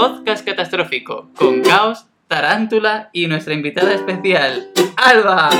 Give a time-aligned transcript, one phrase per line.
[0.00, 5.50] podcast catastrófico con caos, tarántula y nuestra invitada especial, Alba.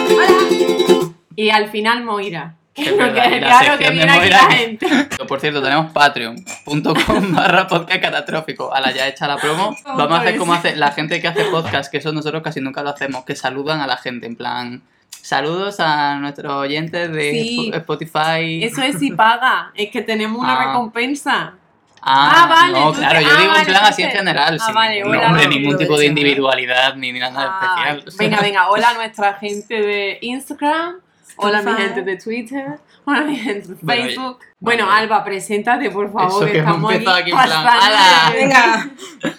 [1.36, 2.56] Y al final Moira.
[2.72, 4.86] Que Es no verdad, claro que viene aquí la gente.
[5.28, 8.72] Por cierto, tenemos patreon.com barra podcast catastrófico.
[8.72, 9.76] A la ya hecha la promo.
[9.84, 12.82] Vamos a hacer como hace la gente que hace podcast, que eso nosotros casi nunca
[12.84, 14.82] lo hacemos, que saludan a la gente, en plan...
[15.10, 17.70] Saludos a nuestros oyentes de Sí.
[17.74, 18.62] Spotify.
[18.64, 19.72] Eso es si paga.
[19.74, 20.66] Es que tenemos una Ah.
[20.68, 21.54] recompensa.
[22.02, 24.10] Ah, Ah, vale, No, claro, te- yo ah, digo en vale, plan tú así en
[24.10, 24.58] general.
[24.60, 26.08] Ah, sin vale, nombre hola, ni ningún tipo de ¿eh?
[26.08, 28.14] individualidad ni nada Ah, especial.
[28.18, 28.68] venga, venga.
[28.70, 30.96] Hola a nuestra gente de Instagram.
[31.36, 32.78] Hola a mi gente de Twitter.
[33.04, 34.38] Hola a mi gente de Bueno, Facebook.
[34.42, 35.00] y- Bueno, vale.
[35.00, 36.42] Alba, preséntate, por favor.
[36.44, 38.32] Eso que estamos aquí en plan, ¡Hala!
[38.34, 38.90] Venga,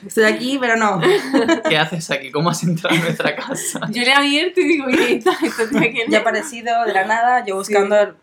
[0.07, 0.99] estoy aquí, pero no.
[1.69, 2.31] ¿Qué haces aquí?
[2.31, 3.81] ¿Cómo has entrado en nuestra casa?
[3.89, 5.31] Yo le he abierto y digo, ¿y esta,
[5.79, 8.15] quién Ya aparecido de la nada, yo buscando,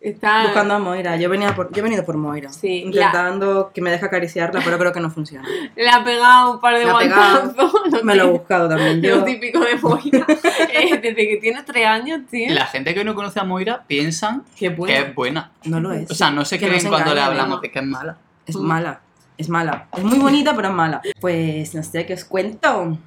[0.00, 0.44] Está...
[0.44, 1.16] buscando a Moira.
[1.16, 2.52] Yo, venía por, yo he venido por Moira.
[2.52, 5.46] Sí, intentando que me deje acariciarla, pero creo que no funciona.
[5.76, 7.72] Le ha pegado un par de guantazos.
[8.04, 9.02] Me lo he buscado también.
[9.02, 10.26] Lo Yo, típico de Moira.
[10.72, 12.54] Eh, desde que tiene tres años, tío.
[12.54, 15.50] La gente que no conoce a Moira piensan que es buena.
[15.64, 16.10] no lo es.
[16.10, 17.60] O sea, no se Que no creen se cuando le hablamos ¿no?
[17.60, 18.16] de que es mala.
[18.46, 19.00] Es mala.
[19.36, 19.86] Es mala.
[19.96, 21.00] Es muy bonita, pero es mala.
[21.20, 22.98] Pues no sé qué os cuento.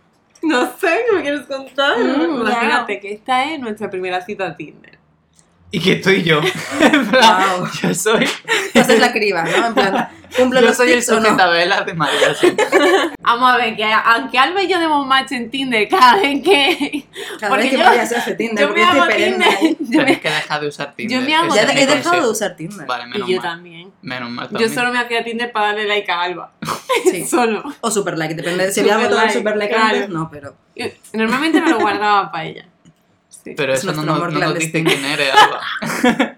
[0.43, 1.99] No sé, ¿qué me quieres contar?
[1.99, 5.00] Mm, Imagínate que esta es nuestra primera cita a Tinder.
[5.73, 6.41] Y que estoy yo.
[6.81, 7.67] En plan, Wow.
[7.81, 8.27] yo soy,
[8.73, 9.67] Esa es la criba, ¿no?
[9.67, 12.33] En plan, ¿cumplo yo soy el sujetabelas de María.
[12.35, 12.53] sí.
[13.19, 17.05] Vamos a ver, que aunque Alba y yo demos match en Tinder cada vez que...
[17.39, 19.47] Cada porque vez que yo- vaya a hacer Tinder, yo me hago Tinder.
[19.79, 21.21] Yo me- que dejar de usar Tinder.
[21.21, 22.85] me hago Ya he dejado de usar Tinder.
[22.87, 23.51] Vale, menos Y yo mal.
[23.51, 23.91] también.
[24.01, 24.73] Menos mal Yo también.
[24.73, 26.51] solo me hacía Tinder para darle like a Alba.
[27.09, 27.25] Sí.
[27.25, 27.63] Solo.
[27.81, 28.71] O super like, depende.
[28.71, 29.95] Si había Super votado el super like claro.
[29.95, 30.55] antes, no, pero.
[30.75, 32.65] Yo- Normalmente me lo guardaba para ella.
[33.43, 33.53] Sí.
[33.57, 35.61] Pero Es eso no, no nos dice quién eres, Alba.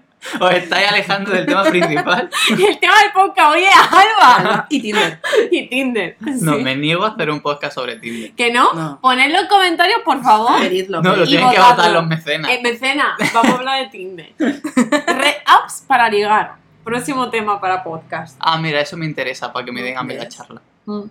[0.40, 2.30] Os estáis alejando del tema principal.
[2.50, 4.36] El tema del podcast, oye, Alba.
[4.36, 5.20] Alba y Tinder.
[5.50, 6.16] Y Tinder.
[6.20, 6.62] No, Sí.
[6.62, 8.32] me niego a hacer un podcast sobre Tinder.
[8.32, 8.72] ¿Que no?
[8.72, 8.98] No.
[9.02, 10.58] Poned los comentarios, por favor.
[10.60, 11.02] Pedidlo.
[11.02, 12.50] No, lo Y tienen que votar los mecenas.
[12.50, 14.32] Eh, mecena, vamos a hablar de Tinder.
[14.38, 16.54] Red apps para ligar.
[16.84, 18.36] Próximo tema para podcast.
[18.40, 20.62] Ah, mira, eso me interesa para que me den a mí la charla.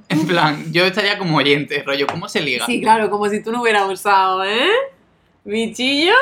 [0.09, 2.65] En plan, yo estaría como oyente, rollo, ¿cómo se liga?
[2.65, 4.69] Sí, claro, como si tú no hubieras usado, ¿eh?
[5.43, 6.13] Bichillo.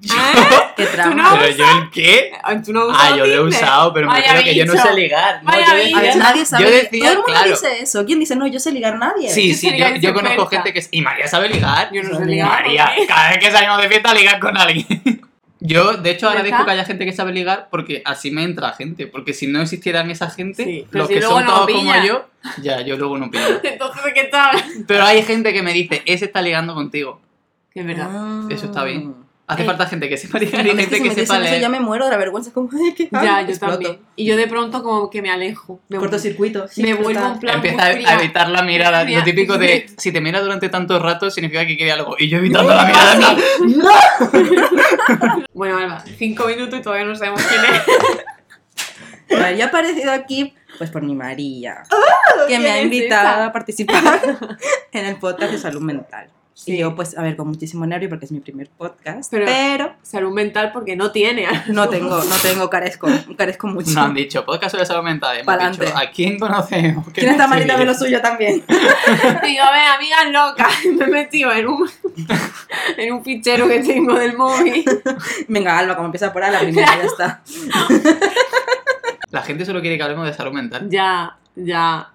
[0.00, 0.06] ¿Eh?
[0.76, 1.14] Qué ¿Tú trauma.
[1.34, 1.38] no?
[1.40, 2.30] ¿Pero yo el qué?
[2.44, 4.74] Ay, ¿Tú no has usado Ah, yo lo he usado, pero me que yo no
[4.80, 5.42] sé ligar.
[5.42, 6.64] No, yo A ver, decía, nadie sabe.
[6.64, 7.50] yo decía, Todo el mundo claro.
[7.50, 8.04] dice eso.
[8.06, 8.46] ¿Quién dice no?
[8.46, 9.28] Yo sé ligar nadie.
[9.28, 10.78] Sí, sí, yo, conozco gente que...
[10.78, 11.90] es- ¿Y María sabe ligar?
[11.92, 12.48] Yo no sé María, ligar.
[12.62, 14.86] María, cada vez que salimos de fiesta ligar con alguien.
[15.60, 19.08] Yo, de hecho, agradezco que haya gente que sabe ligar porque así me entra gente.
[19.08, 22.28] Porque si no existieran esa gente, Sí, los si que son no todos como yo,
[22.62, 23.60] ya, yo luego no pillo.
[23.64, 24.62] Entonces, ¿de qué tal?
[24.86, 27.20] Pero hay gente que me dice, ese está ligando contigo.
[27.78, 28.08] Que es verdad.
[28.10, 28.46] Ah.
[28.50, 29.14] Eso está bien.
[29.46, 31.14] Hace Eh, falta gente que sepa ligar No, y es que gente si que me
[31.14, 31.62] sepa dicen eso leer.
[31.62, 32.50] ya me muero de la vergüenza.
[32.50, 33.74] Es como, ay, qué Ya, yo exploto.
[33.76, 33.98] también.
[34.16, 35.80] Y yo de pronto como que me alejo.
[35.88, 36.68] Me, Cortocircuito.
[36.68, 38.14] sí, me pero vuelvo en plan Empieza a fría.
[38.14, 39.04] evitar la mirada.
[39.04, 39.20] Fría.
[39.20, 42.14] Lo típico de, si te mira durante tanto rato, significa que quiere algo.
[42.18, 43.16] Y yo evitando la mirada.
[43.16, 43.36] plan,
[45.54, 47.82] Bueno, Alba, cinco minutos y todavía no sabemos quién es.
[49.30, 51.82] Yo he aparecido aquí, pues por mi María,
[52.48, 53.44] que me ¿quién ha invitado esa?
[53.46, 54.20] a participar
[54.92, 56.28] en el podcast de salud mental.
[56.60, 56.72] Sí.
[56.74, 59.94] Y yo, pues, a ver, con muchísimo nervio porque es mi primer podcast, Pero- pero,
[60.02, 61.46] Salud mental porque no tiene.
[61.68, 63.92] no tengo, no tengo, carezco, carezco mucho.
[63.92, 65.36] No han dicho, podcast sobre salud mental.
[65.36, 65.84] Hemos Pa'lante.
[65.84, 67.06] dicho, ¿a quién conocemos?
[67.14, 68.64] ¿Quién está malita de lo suyo también?
[68.68, 71.88] Digo, a ver, amigas locas, me he metido en un,
[72.96, 74.84] en un fichero que tengo del móvil.
[75.46, 77.42] Venga, Alba, como empieza por A, la primera ya está.
[79.30, 80.88] La gente solo quiere que hablemos de salud mental.
[80.90, 82.10] Ya, ya.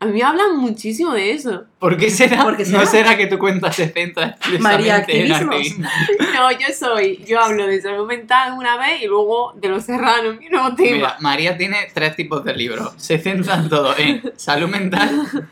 [0.00, 1.64] A mí me hablan muchísimo de eso.
[1.78, 2.42] ¿Por qué será?
[2.42, 2.86] ¿Por qué No será?
[2.86, 5.52] será que tu cuenta se centra María, activismo.
[6.34, 10.36] No, yo soy, yo hablo de salud mental una vez y luego de los serranos,
[10.40, 10.90] mi nuevo tema.
[10.96, 12.92] Mira, María tiene tres tipos de libros.
[12.96, 15.10] Se centran todo en salud mental,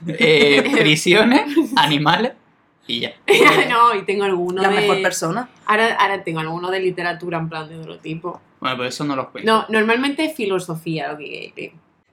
[0.08, 1.42] eh, prisiones,
[1.76, 2.32] animales
[2.86, 3.12] y ya.
[3.70, 4.80] no, y tengo algunos La de...
[4.80, 5.48] mejor persona.
[5.66, 8.40] Ahora, ahora tengo algunos de literatura en plan de otro tipo.
[8.60, 9.50] Bueno, pues eso no los cuento.
[9.50, 11.72] No, normalmente es filosofía lo que leo.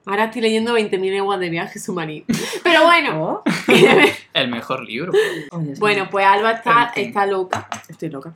[0.09, 2.25] Ahora estoy leyendo 20.000 leguas de viaje submarino.
[2.63, 3.43] Pero bueno, Oh.
[4.33, 5.11] El mejor libro.
[5.51, 7.67] Oh, bueno, pues Alba está, está loca.
[7.87, 8.33] estoy loca.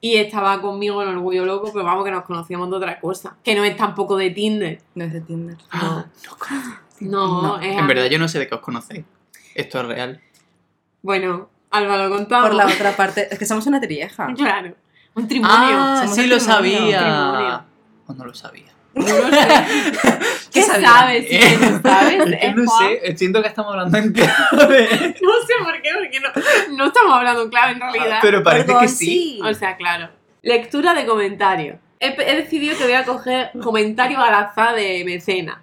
[0.00, 3.36] Y estaba conmigo en Orgullo Loco, pero vamos que nos conocíamos de otra cosa.
[3.42, 4.80] Que no es tampoco de Tinder.
[4.94, 5.56] No es de Tinder.
[5.72, 6.06] No.
[7.00, 9.04] No, No, es En verdad yo no sé de qué os conocéis.
[9.56, 10.20] Esto es real.
[11.02, 12.50] Bueno, Alba lo contamos.
[12.50, 14.32] Por la otra parte, es que somos una trieja.
[14.34, 14.74] Claro.
[15.14, 15.56] Un matrimonio.
[15.58, 17.64] Ah, somos sí lo sabía.
[18.06, 18.75] O no lo sabía.
[18.96, 19.48] No lo sé.
[20.52, 20.88] ¿Qué sabía?
[20.88, 21.28] sabes?
[21.28, 24.88] Si Eh, no sabes, Es que no sé, siento que estamos hablando en clave.
[25.22, 28.18] No sé por qué, porque no, no estamos hablando en clave en realidad.
[28.22, 29.38] Pero parece Perdón, que sí.
[29.44, 30.08] O sea, claro.
[30.42, 31.76] Lectura de comentarios.
[32.00, 35.62] He, he decidido que voy a coger comentarios al azar de mecena.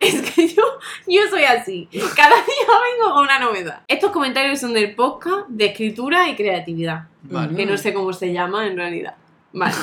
[0.00, 0.62] Es que yo,
[1.06, 1.88] yo soy así.
[2.16, 2.66] Cada día
[2.98, 3.82] vengo con una novedad.
[3.86, 7.04] Estos comentarios son del podcast de escritura y creatividad.
[7.22, 7.54] Vale.
[7.54, 9.14] Que no sé cómo se llama en realidad.
[9.52, 9.74] Vale,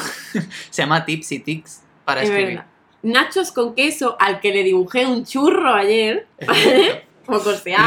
[0.71, 2.55] Se llama Tips y Tics para es escribir.
[2.57, 2.65] verdad.
[3.01, 6.27] Nachos con queso al que le dibujé un churro ayer.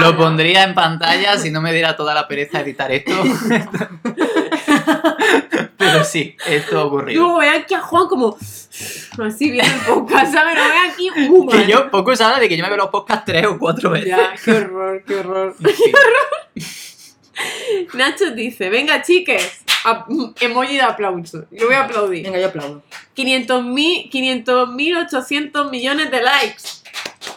[0.00, 3.12] Lo pondría en pantalla si no me diera toda la pereza editar esto.
[5.76, 7.22] Pero sí, esto ha ocurrido.
[7.22, 10.56] Luego ve aquí a Juan como así viendo el podcast, ¿sabes?
[10.56, 11.10] Lo ve aquí.
[11.28, 13.90] uh, Que yo, poco habla de que yo me veo los podcasts tres o cuatro
[13.90, 14.10] veces.
[14.10, 15.56] Ya, qué horror, qué horror.
[15.58, 15.92] En fin.
[17.94, 19.61] Nacho dice, venga chiques,
[20.40, 21.44] emoji de aplauso.
[21.50, 22.24] Yo voy a aplaudir.
[22.24, 22.82] Venga, yo aplaudo.
[23.16, 26.62] 500.000, 500.800 millones de likes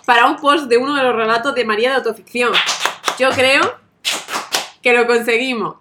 [0.05, 2.53] para un post de uno de los relatos de María de autoficción.
[3.19, 3.75] Yo creo
[4.81, 5.75] que lo conseguimos.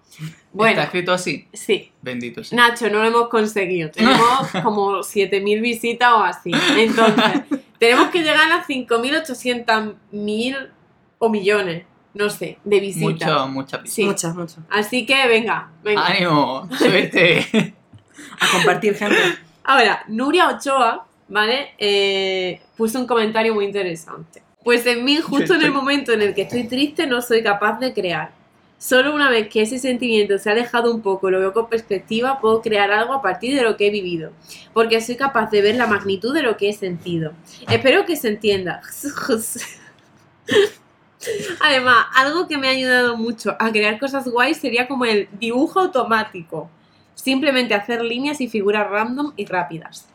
[0.52, 1.46] Bueno, ¿Está escrito así?
[1.52, 1.90] sí.
[2.00, 2.56] Bendito sea.
[2.56, 3.90] Nacho, no lo hemos conseguido.
[3.90, 6.52] Tenemos como 7.000 visitas o así.
[6.76, 7.42] Entonces,
[7.78, 10.68] tenemos que llegar a 5.800.000
[11.18, 11.84] o millones,
[12.14, 13.28] no sé, de visitas.
[13.28, 13.94] Mucho, mucha prisa.
[13.94, 14.04] Sí.
[14.04, 14.58] Muchas, muchas.
[14.70, 16.06] Así que venga, venga.
[16.06, 16.68] ¡Ánimo!
[16.78, 17.74] ¡Suerte!
[18.40, 19.16] A compartir, gente.
[19.64, 21.70] Ahora, Nuria Ochoa, ¿vale?
[21.78, 24.42] Eh, puso un comentario muy interesante.
[24.62, 27.78] Pues en mí, justo en el momento en el que estoy triste, no soy capaz
[27.80, 28.32] de crear.
[28.78, 32.40] Solo una vez que ese sentimiento se ha alejado un poco, lo veo con perspectiva,
[32.40, 34.32] puedo crear algo a partir de lo que he vivido.
[34.72, 37.32] Porque soy capaz de ver la magnitud de lo que he sentido.
[37.68, 38.82] Espero que se entienda.
[41.60, 45.80] Además, algo que me ha ayudado mucho a crear cosas guays sería como el dibujo
[45.80, 46.70] automático.
[47.14, 50.08] Simplemente hacer líneas y figuras random y rápidas.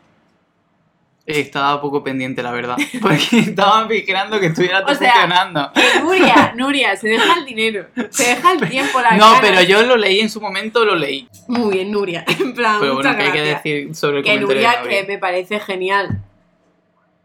[1.26, 2.76] Estaba poco pendiente, la verdad.
[3.02, 5.72] Porque estaba vigilando que estuviera todo O sea, funcionando.
[5.72, 9.82] Que Nuria, Nuria, se deja el dinero, se deja el tiempo, la No, pero yo
[9.82, 11.28] lo leí en su momento, lo leí.
[11.46, 12.24] Muy bien, Nuria.
[12.40, 15.06] En plan, Pero bueno, muchas ¿qué hay que decir sobre el Que comentario Nuria, que
[15.06, 16.20] me parece genial.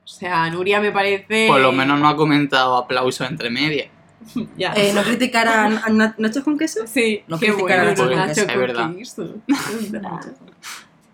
[0.06, 1.48] O sea, Nuria me parece.
[1.48, 3.90] Por lo menos no ha comentado aplauso entre medias.
[4.58, 4.74] Ya.
[4.76, 6.88] Eh, no criticar a, a Na- nachos con queso.
[6.88, 9.36] Sí, no qué criticar a bueno, Nacho Nacho, con queso.
[9.48, 10.22] Es verdad.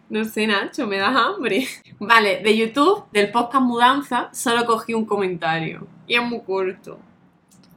[0.09, 1.67] No sé, Nacho, me das hambre.
[1.99, 5.87] Vale, de YouTube, del podcast Mudanza, solo cogí un comentario.
[6.07, 6.99] Y es muy corto.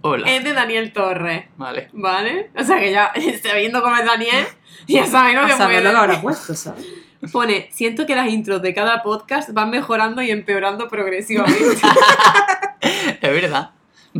[0.02, 0.28] Hola.
[0.30, 1.88] Es de Daniel Torres, Vale.
[1.92, 2.50] ¿vale?
[2.56, 3.12] O sea que ya,
[3.42, 4.44] sabiendo cómo es Daniel,
[4.86, 5.80] ya sabéis lo que A puede.
[5.82, 6.84] lo que habrá puesto, ¿sabes?
[7.32, 11.78] Pone, siento que las intros de cada podcast van mejorando y empeorando progresivamente.
[13.20, 13.70] Es verdad.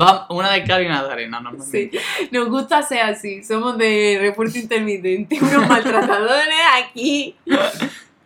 [0.01, 1.91] Va una de cal y una de arena, normalmente.
[1.91, 7.37] Sí, nos gusta ser así, somos de refuerzo intermitente, unos maltratadores aquí.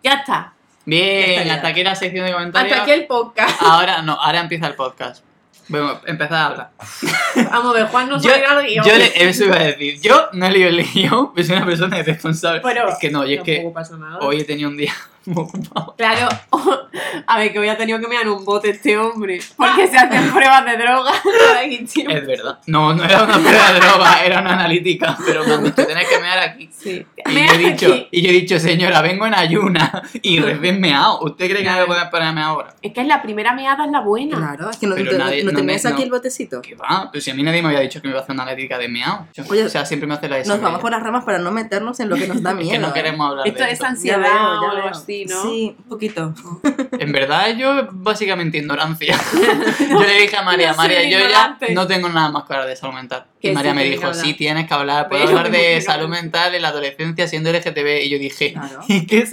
[0.03, 0.55] Ya está,
[0.87, 1.55] Bien, Ya está, ya.
[1.57, 2.73] hasta aquí la sección de comentarios.
[2.73, 3.61] hasta aquí el podcast.
[3.61, 5.23] Ahora no, ahora empieza el podcast.
[5.69, 6.71] Bueno, empezad a hablar.
[7.51, 8.85] Vamos a ver, Juan no Yo, al guion.
[8.85, 10.01] yo le- eso iba a decir.
[10.01, 12.61] Yo no he leído el guion, pero soy una persona irresponsable.
[12.63, 14.19] Pero es que no, y es que tampoco pasa nada.
[14.21, 14.95] hoy he tenido un día
[15.97, 16.29] Claro,
[17.27, 20.31] a ver, que hoy ha tenido que mirar un bote este hombre, porque se hacen
[20.33, 21.13] pruebas de droga.
[21.63, 22.59] Es verdad.
[22.67, 25.17] No, no era una prueba de droga, era una analítica.
[25.25, 26.71] Pero me han dicho, tenés que mear aquí.
[26.73, 27.07] Sí.
[27.27, 28.09] Y yo, he dicho, aquí.
[28.11, 31.21] y yo he dicho, señora, vengo en ayuna y recién meado.
[31.23, 32.09] ¿Usted cree que me voy a
[32.45, 32.75] ahora?
[32.83, 34.37] Es que es la primera meada es la buena.
[34.37, 36.61] Claro, es que no, Pero te- nadie- no no aquí el botecito.
[36.63, 37.09] ¿Qué va?
[37.13, 38.79] Pero si a mí nadie me había dicho que me iba a hacer una analítica
[38.79, 39.27] de meado.
[39.49, 41.51] Oye, o sea, siempre me hace la de Nos vamos por las ramas para no
[41.51, 42.71] meternos en lo que nos da Es miedo.
[42.73, 42.93] que no ¿eh?
[42.95, 43.85] queremos hablar Esto de es esto.
[43.85, 44.89] Ya ansiedad veo, o ya algo veo.
[45.25, 45.43] Así, ¿no?
[45.43, 46.35] Sí, un poquito.
[46.99, 49.17] En verdad, yo básicamente ignorancia.
[49.91, 51.67] yo le dije a María, no María, yo ignorante.
[51.69, 53.25] ya no tengo nada más que hablar de salud mental.
[53.41, 56.09] Y María sí, me dijo, sí, tienes que hablar, puedo Pero hablar de no salud
[56.09, 58.03] mental en la adolescencia siendo LGTB.
[58.05, 58.81] Y yo dije, Claro.
[58.89, 59.31] ¿y qué es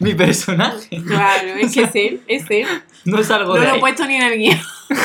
[0.00, 1.02] mi personaje?
[1.06, 2.66] Claro, es que es él, es él.
[3.04, 4.60] No salgo No de lo he puesto ni en el guion.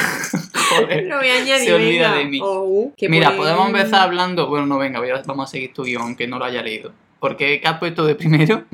[0.70, 1.06] Joder.
[1.06, 1.66] Lo voy a añadir.
[1.70, 2.40] Se olvida de mí.
[2.44, 4.48] Oh, que Mira, podemos empezar hablando.
[4.48, 6.92] Bueno, no, venga, voy a- vamos a seguir tu guion, aunque no lo haya leído.
[7.20, 8.66] Porque ¿qué has puesto de primero?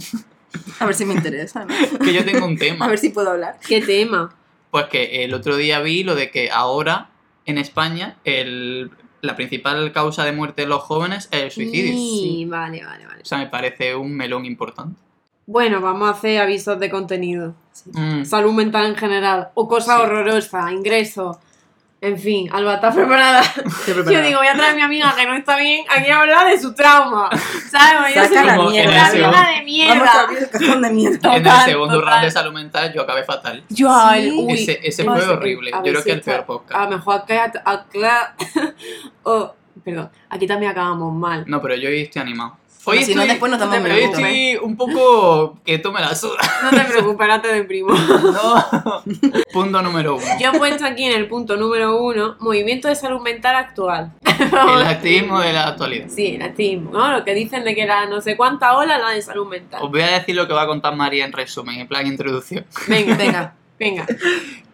[0.80, 1.66] A ver si me interesa.
[1.66, 1.74] ¿no?
[2.04, 2.88] Que yo tengo un A tema.
[2.88, 3.60] ver si puedo hablar.
[3.68, 4.36] ¿Qué tema?
[4.72, 7.10] Pues que el otro día vi lo de que ahora
[7.46, 8.90] en España el,
[9.22, 11.94] la principal causa de muerte de los jóvenes es el suicidio.
[11.94, 13.22] Sí, vale, vale, vale.
[13.22, 15.00] O sea, me parece un melón importante.
[15.46, 17.54] Bueno, vamos a hacer avisos de contenido.
[17.92, 19.50] Mm, Salud mental en general.
[19.56, 20.02] O cosas Sí.
[20.04, 21.38] horrorosas, ingresos.
[22.06, 23.40] En fin, Alba, ¿estás preparada?
[23.46, 24.26] Estoy Yo preparada.
[24.28, 26.60] digo, voy a traer a mi amiga que no está bien aquí a hablar de
[26.60, 27.30] su trauma.
[27.72, 28.14] ¿Sabes?
[28.14, 28.68] Yo soy la mierda.
[28.68, 30.22] en una el amiga segundo- de Vamos a mierda.
[30.22, 31.36] abrir el cajón de mierda.
[31.38, 32.10] en el segundo total.
[32.12, 33.64] round de salud mental yo acabé fatal.
[33.70, 34.32] Yo, Sí.
[34.38, 35.72] uy, ese fue horrible.
[35.74, 36.84] a Yo creo si que el peor A podcast.
[36.84, 38.36] lo mejor que acla-
[39.24, 39.54] oh,
[39.86, 41.46] perdón, aquí también acabamos mal.
[41.48, 42.58] No, pero yo hoy estoy animado.
[42.86, 44.12] Bueno, Hoy si no, estoy- después nos damos te un Hoy minuto.
[44.18, 44.38] preocupes.
[44.52, 46.38] estoy un poco que tú me la sudas.
[46.64, 47.90] No te preocupes, no te deprimo.
[48.34, 49.04] No.
[49.54, 50.26] Punto número uno.
[50.40, 54.12] Yo he puesto aquí en el punto número uno, movimiento de salud mental actual.
[54.26, 56.08] El activismo de la actualidad.
[56.10, 57.12] Sí, el activismo, ¿no?
[57.12, 59.82] Lo que dicen de que la no sé cuánta ola la de salud mental.
[59.84, 62.66] Os voy a decir lo que va a contar María en resumen, en plan introducción.
[62.88, 63.54] Venga, Venga.
[63.80, 64.06] venga.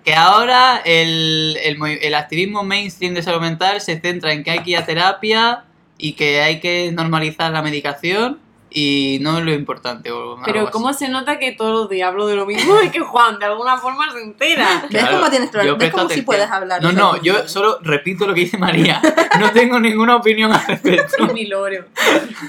[0.04, 4.72] que ahora el, el, activismo mainstream de salud mental se centra en que hay que
[4.72, 5.66] ir a terapia
[6.00, 8.40] y que hay que normalizar la medicación
[8.72, 10.12] y no es lo importante.
[10.12, 10.70] o Pero.
[10.72, 13.46] ¿cómo se nota que todos los días hablo de lo mismo y que Juan de
[13.46, 14.82] alguna forma se entera?
[14.92, 15.80] ¿Ves Claro, cómo tienes yo problemas?
[15.80, 16.26] ¿Ves cómo si atención.
[16.26, 16.82] puedes hablar?
[16.84, 19.02] No, no, yo solo repito lo que dice María.
[19.40, 21.28] No tengo ninguna opinión al respecto.
[21.34, 21.86] Mi loro.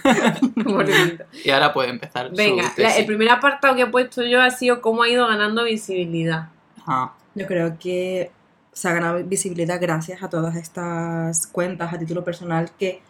[1.44, 2.30] Y ahora puede empezar.
[2.32, 5.64] Venga, la- el primer apartado que he puesto yo ha sido cómo ha ido ganando
[5.64, 6.48] visibilidad.
[6.86, 8.30] Ah, Yo creo que
[8.72, 13.02] se ha ganado visibilidad gracias a todas estas cuentas a título personal que,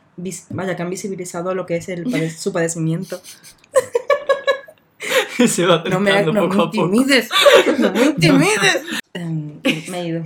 [0.51, 3.21] vaya, que han visibilizado lo que es el pade- su padecimiento.
[5.49, 6.87] se va No me, no me poco a poco.
[6.87, 7.29] intimides,
[7.79, 8.83] no me intimides.
[9.15, 10.23] Em, me he ido.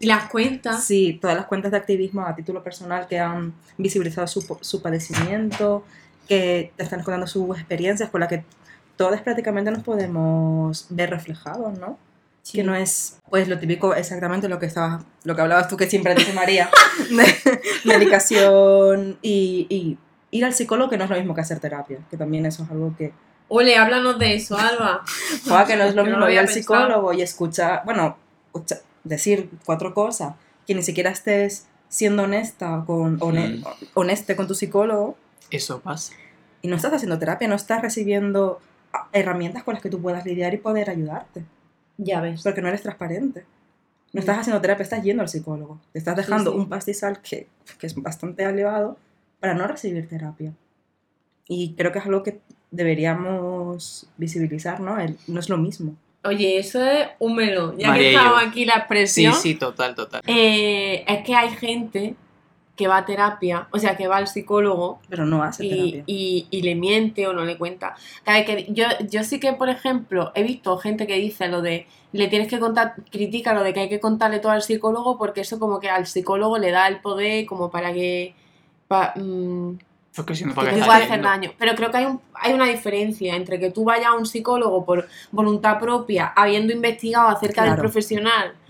[0.00, 0.84] Y las cuentas.
[0.84, 5.84] Sí, todas las cuentas de activismo a título personal que han visibilizado su, su padecimiento,
[6.28, 8.44] que te están contando sus experiencias con las que
[8.96, 11.96] todas prácticamente nos podemos ver reflejados, ¿no?
[12.50, 15.88] Que no es, pues, lo típico, exactamente lo que estabas, lo que hablabas tú, que
[15.88, 16.68] siempre dice María,
[17.08, 19.98] de medicación y, y
[20.30, 22.70] ir al psicólogo, que no es lo mismo que hacer terapia, que también eso es
[22.70, 23.12] algo que,
[23.48, 25.02] Ole, háblanos de eso, Alba.
[25.48, 28.80] Joder, que no es lo no mismo lo ir al psicólogo y escuchar, bueno, escucha-
[29.04, 30.34] decir cuatro cosas,
[30.66, 33.64] que ni siquiera estés siendo honesta con, hone- Mm.
[33.94, 35.16] honeste con tu psicólogo
[35.50, 36.14] Eso pasa.
[36.62, 38.58] y no estás haciendo terapia, no estás recibiendo
[38.94, 41.44] ah, herramientas con las que tú puedas lidiar y poder ayudarte,
[41.98, 42.42] Ya ves.
[42.42, 43.44] porque no eres transparente.
[44.12, 45.80] No estás haciendo terapia, estás yendo al psicólogo.
[45.92, 46.58] Te estás dejando sí.
[46.58, 47.46] un pastizal que,
[47.78, 48.98] que es bastante elevado
[49.40, 50.52] para no recibir terapia.
[51.48, 54.98] Y creo que es algo que deberíamos visibilizar, ¿no?
[54.98, 55.96] El- no es lo mismo.
[56.24, 57.76] Oye, eso es un melón.
[57.78, 59.34] Ya María que estamos aquí la Sí, expresión.
[59.34, 60.22] sí, total, total.
[60.26, 62.14] eh, es que hay gente
[62.76, 66.04] que va a terapia, o sea, que va al psicólogo Pero no hace y, terapia.
[66.06, 67.94] y- y le miente o no le cuenta.
[68.24, 71.60] Cada vez que, yo, yo sí que, por ejemplo, he visto gente que dice lo
[71.60, 75.16] de le tienes que contar, critica lo de que hay que contarle todo al psicólogo
[75.18, 78.34] porque eso como que al psicólogo le da el poder como para que...
[78.88, 79.78] pa- mm,
[80.14, 81.52] Porque si no, que ¿para te estás hacer daño.
[81.58, 84.84] Pero creo que hay, un- hay una diferencia entre que tú vayas a un psicólogo
[84.84, 87.82] por voluntad propia, habiendo investigado acerca del Claro.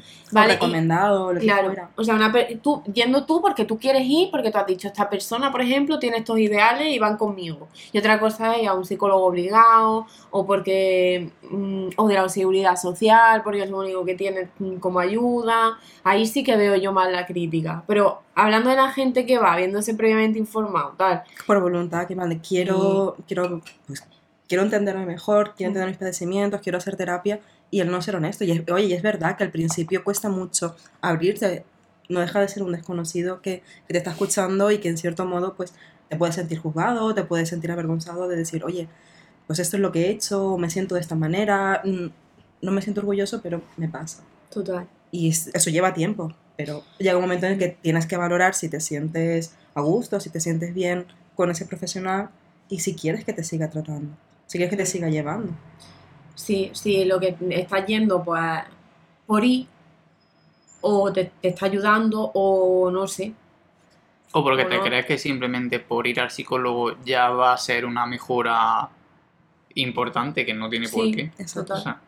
[0.02, 0.52] Profesional, O ¿vale?
[0.52, 1.90] Y- recomendado, lo que Claro, fuera.
[1.96, 2.32] o sea, una
[2.62, 5.98] tú, yendo tú porque tú quieres ir, porque tú has dicho, esta persona, por ejemplo,
[5.98, 7.68] tiene estos ideales y van conmigo.
[7.92, 12.76] Y otra cosa es a un psicólogo obligado, o porque, mm, o de la seguridad
[12.76, 15.78] social, porque es lo único que tiene mm, como ayuda.
[16.04, 17.82] Ahí sí que veo yo más la crítica.
[17.86, 22.40] Pero hablando de la gente que va, viéndose previamente informado, tal, Por voluntad, que vale,
[22.46, 24.02] quiero, quiero, pues,
[24.48, 27.40] quiero entenderme mejor, quiero entender mis padecimientos, quiero hacer terapia
[27.72, 28.44] y el no ser honesto.
[28.44, 31.64] Y es, oye, y es verdad que al principio cuesta mucho abrirte,
[32.08, 35.24] no deja de ser un desconocido que, que te está escuchando y que en cierto
[35.24, 35.72] modo pues
[36.08, 38.86] te puedes sentir juzgado, te puedes sentir avergonzado de decir, oye,
[39.46, 42.06] pues esto es lo que he hecho, me siento de esta manera, mm,
[42.60, 44.22] no me siento orgulloso, pero me pasa.
[44.50, 44.86] total.
[45.10, 48.54] Y es- eso lleva tiempo, pero llega un momento en el que tienes que valorar
[48.54, 52.28] si te sientes a gusto, si te sientes bien con ese profesional
[52.68, 54.14] y si quieres que te siga tratando,
[54.46, 55.52] si quieres que te siga llevando.
[56.34, 58.62] Si, si lo que estás yendo, pues,
[59.26, 59.66] por ir,
[60.80, 63.32] o te, te está ayudando, o no sé.
[64.32, 64.82] O porque O te no.
[64.82, 68.88] crees que simplemente por ir al psicólogo ya va a ser una mejora
[69.74, 71.12] importante que no tiene por Sí.
[71.12, 71.30] qué.
[71.38, 71.74] Exacto.
[71.74, 72.00] O sea.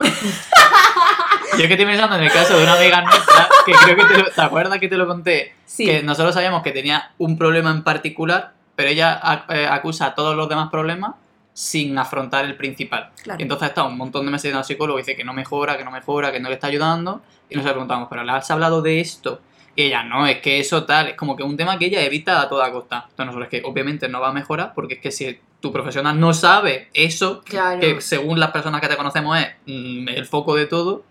[1.52, 4.18] Yo que estoy pensando en el caso de una amiga nuestra, que creo que te
[4.18, 5.54] lo, ¿te acuerdas que te lo conté?
[5.66, 5.84] Sí.
[5.84, 10.34] Que nosotros sabíamos que tenía un problema en particular, pero ella eh, acusa a todos
[10.34, 11.14] los demás problemas
[11.54, 13.10] sin afrontar el principal.
[13.22, 13.38] Claro.
[13.38, 15.76] Y entonces está un montón de meses yendo al psicólogo y dice que no mejora,
[15.76, 17.22] que no mejora, que no le está ayudando.
[17.50, 19.40] Y nos le preguntamos, ¿pero le has hablado de esto?
[19.76, 22.40] Y ella, no, es que eso tal, es como que un tema que ella evita
[22.40, 23.06] a toda costa.
[23.10, 26.18] Entonces nosotros es que obviamente no va a mejorar porque es que si tu profesional
[26.18, 27.80] no sabe eso, Claro.
[27.80, 31.04] que según las personas que te conocemos es mm, el foco de todo,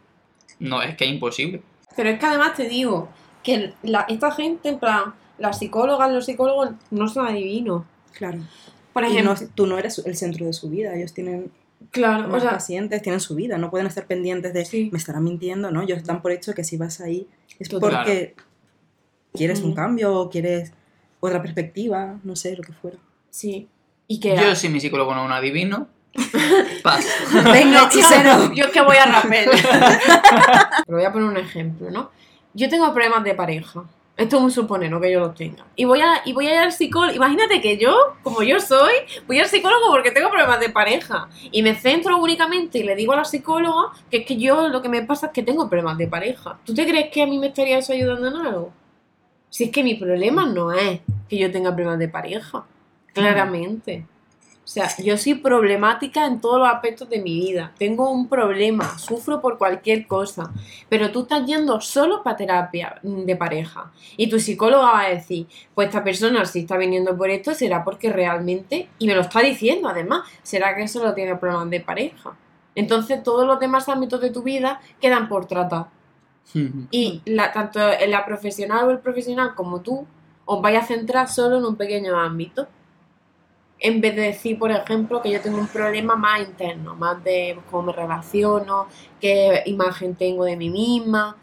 [0.59, 1.61] no, es que es imposible.
[1.95, 3.09] Pero es que además te digo
[3.43, 7.83] que la- esta gente, en plan, las psicólogas, los psicólogos, no son adivinos.
[8.13, 8.39] Claro.
[8.93, 11.51] Por Y ejemplo, no- tú no eres el centro de su vida, ellos tienen
[11.91, 14.89] claro, o unos sea, pacientes, tienen su vida, no pueden estar pendientes de, Sí.
[14.91, 15.81] me estará mintiendo, ¿no?
[15.81, 17.27] Ellos dan por hecho que si vas ahí
[17.59, 17.89] es Total.
[17.91, 18.35] porque
[19.33, 20.71] quieres un cambio o quieres
[21.19, 22.97] otra perspectiva, no sé, lo que fuera.
[23.29, 23.67] sí.
[24.07, 25.87] Y que Yo, si mi psicólogo no es un adivino,
[26.83, 27.07] paso.
[27.53, 28.53] Venga, hechicero.
[28.55, 29.49] Yo es que voy a rapel.
[30.85, 32.11] Pero voy a poner un ejemplo, ¿no?
[32.53, 33.83] Yo tengo problemas de pareja.
[34.21, 35.65] Esto es un suponer, no que yo los tenga.
[35.75, 37.15] Y voy a, y voy a ir al psicólogo.
[37.15, 38.93] Imagínate que yo, como yo soy,
[39.25, 41.27] voy al psicólogo porque tengo problemas de pareja.
[41.51, 44.83] Y me centro únicamente y le digo a la psicóloga que es que yo lo
[44.83, 46.59] que me pasa es que tengo problemas de pareja.
[46.63, 48.71] ¿Tú te crees que a mí me estaría eso ayudando en algo?
[49.49, 52.63] Si es que mi problema no es que yo tenga problemas de pareja.
[53.13, 54.05] Claramente.
[54.73, 57.73] Sea, yo soy problemática en todos los aspectos de mi vida.
[57.77, 60.49] Tengo un problema, sufro por cualquier cosa.
[60.87, 63.91] Pero tú estás yendo solo para terapia mm, de pareja.
[64.15, 67.83] Y tu psicóloga va a decir, pues esta persona si está viniendo por esto será
[67.83, 72.37] porque realmente, y me lo está diciendo además, será que solo tiene problemas de pareja.
[72.73, 75.87] Entonces todos los demás ámbitos de tu vida quedan por tratar.
[76.91, 80.07] Y la, tanto la profesional o el profesional como tú
[80.45, 82.67] os vais a centrar solo en un pequeño ámbito.
[83.83, 87.57] En vez de decir, por ejemplo, que yo tengo un problema más interno, más de
[87.71, 88.87] cómo me relaciono,
[89.19, 91.35] qué imagen tengo de mí misma.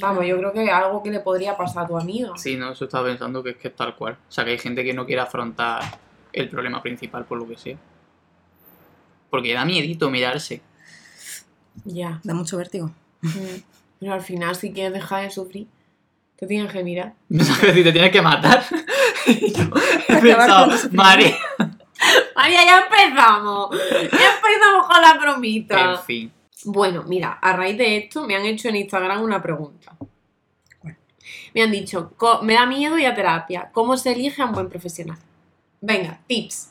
[0.00, 2.32] Vamos, yo creo que es algo que le podría pasar a tu amiga.
[2.36, 4.14] Sí, no, eso estaba pensando que es que es tal cual.
[4.28, 5.82] O sea, que hay gente que no quiere afrontar
[6.32, 7.76] el problema principal por lo que sea.
[9.30, 10.60] Porque da miedito mirarse.
[11.84, 12.20] Ya.
[12.24, 12.90] Da mucho vértigo.
[13.20, 13.60] Mm.
[14.00, 15.68] Pero al final, si quieres dejar de sufrir,
[16.36, 17.14] te tienes que mirar.
[17.28, 18.64] No sabes si te tienes que matar.
[20.08, 20.72] He pensado.
[20.92, 21.36] María.
[22.36, 23.70] María, ya empezamos.
[23.70, 25.92] Ya empezamos con la bromita.
[25.94, 26.32] En fin.
[26.64, 29.96] Bueno, mira, a raíz de esto me han hecho en Instagram una pregunta.
[31.54, 33.70] Me han dicho, "Co- me da miedo ir a terapia.
[33.72, 35.18] ¿Cómo se elige a un buen profesional?
[35.80, 36.70] Venga, tips.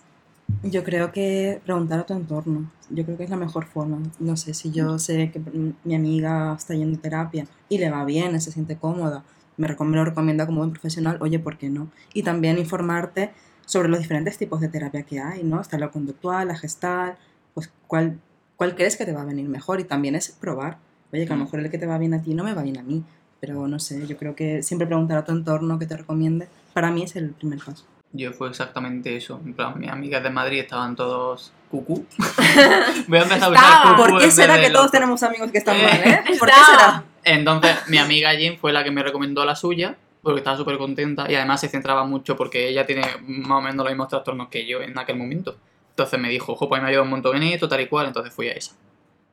[0.63, 2.71] Yo creo que preguntar a tu entorno.
[2.89, 3.99] Yo creo que es la mejor forma.
[4.19, 5.39] No sé, si yo sé que
[5.83, 9.23] mi amiga está yendo a terapia y le va bien, se siente cómoda,
[9.61, 11.87] me, recom- me lo recomienda como buen profesional, oye, ¿por qué no?
[12.13, 13.31] Y también informarte
[13.65, 15.61] sobre los diferentes tipos de terapia que hay, ¿no?
[15.61, 17.17] Está la conductual, la gestal,
[17.53, 18.19] pues cuál,
[18.57, 20.77] cuál crees que te va a venir mejor y también es probar.
[21.13, 21.45] Oye, que a lo Mm.
[21.45, 23.03] mejor el que te va bien a ti no me va bien a mí,
[23.39, 26.91] pero no sé, yo creo que siempre preguntar a tu entorno que te recomiende, para
[26.91, 27.85] mí es el primer paso.
[28.13, 29.39] Yo fue exactamente eso.
[29.45, 32.05] En plan, mis amigas de Madrid estaban todos cucú.
[33.07, 35.77] Voy a empezar a usar cucú ¿Por qué será que todos tenemos amigos que están
[35.81, 36.19] mal, eh?
[36.37, 37.03] ¿Por qué será?
[37.23, 41.29] Entonces, mi amiga Jean fue la que me recomendó la suya, porque estaba súper contenta
[41.29, 44.65] y además se centraba mucho porque ella tiene más o menos los mismos trastornos que
[44.65, 45.55] yo en aquel momento.
[45.89, 48.07] Entonces me dijo, ojo, pues me ha ayudado un montón en esto, tal y cual,
[48.07, 48.75] entonces fui a esa.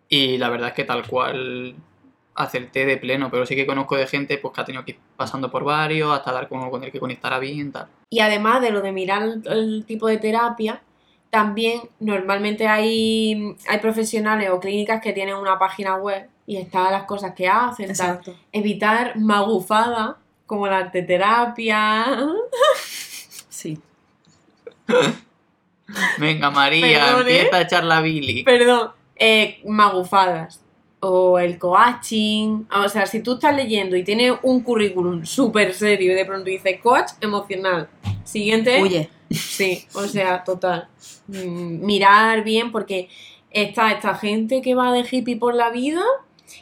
[0.08, 1.74] Y la verdad es que tal cual
[2.34, 4.98] acerté de pleno, pero sí que conozco de gente pues, que ha tenido que ir
[5.16, 7.88] pasando por varios hasta dar con con el que conectara bien, tal.
[8.10, 10.82] Y además de lo de mirar el, el tipo de terapia,
[11.30, 17.04] también normalmente hay, hay profesionales o clínicas que tienen una página web y están las
[17.04, 17.94] cosas que hacen.
[17.94, 18.22] tal.
[18.52, 22.26] Evitar magufadas como la arteterapia.
[23.50, 23.78] Sí.
[26.18, 27.36] Venga, María, Perdón, ¿eh?
[27.36, 28.44] empieza a echar la Billy.
[28.44, 30.62] Perdón, eh, magufadas.
[31.00, 32.64] O el coaching.
[32.74, 36.46] O sea, si tú estás leyendo y tienes un currículum súper serio y de pronto
[36.46, 37.90] dice coach emocional.
[38.24, 38.80] Siguiente.
[38.82, 40.88] Oye, Sí, o sea, total.
[41.26, 43.10] Mm, Mirar bien porque
[43.50, 46.00] está esta gente que va de hippie por la vida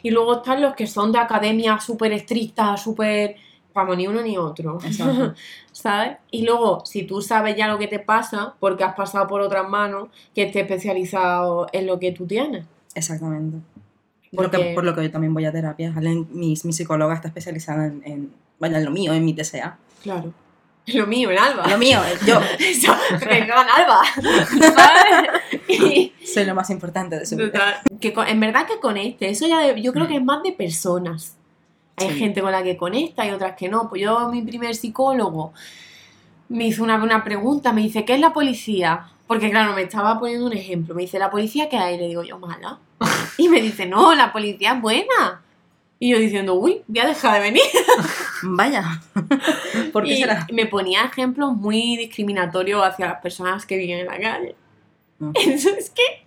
[0.03, 3.35] y luego están los que son de academia súper estricta, súper...
[3.73, 4.79] Vamos, ni uno ni otro.
[4.83, 5.33] Exacto.
[5.71, 6.17] ¿Sabes?
[6.31, 9.69] Y luego, si tú sabes ya lo que te pasa, porque has pasado por otras
[9.69, 12.65] manos, que esté especializado en lo que tú tienes.
[12.95, 13.57] exactamente.
[14.35, 15.91] Por, lo que, Porque- por lo que yo también voy a terapia.
[15.91, 19.77] Mi, mi psicóloga está especializada en, en, vaya, en lo mío, en mi TSA.
[20.03, 20.33] Claro.
[20.87, 21.67] Lo mío, en Alba.
[21.67, 22.95] Lo mío, yo Eso,
[23.75, 24.01] Alba.
[24.15, 25.41] ¿Sabes?
[25.67, 27.83] Y- soy lo más importante de su vida.
[27.99, 30.51] Que con- en verdad que conecte, eso ya de- yo creo que es más de
[30.53, 31.35] personas.
[31.97, 32.15] Hay Sí.
[32.19, 33.89] gente con la que conecta y otras que no.
[33.89, 35.53] Pues yo, mi primer psicólogo,
[36.49, 39.07] me hizo una, una pregunta, me dice, ¿qué es la policía?
[39.27, 40.95] Porque claro, me estaba poniendo un ejemplo.
[40.95, 41.97] Me dice, ¿la policía qué hay?
[41.97, 42.79] Le digo yo, mala.
[43.37, 45.41] Y me dice, no, la policía es buena.
[45.99, 47.63] Y yo diciendo, uy, voy a dejar de venir.
[48.43, 49.01] Vaya.
[49.93, 50.47] ¿Por qué y será?
[50.51, 54.55] me ponía ejemplos muy discriminatorios hacia las personas que viven en la calle.
[55.19, 55.31] Mm.
[55.35, 56.25] Entonces, ¿qué?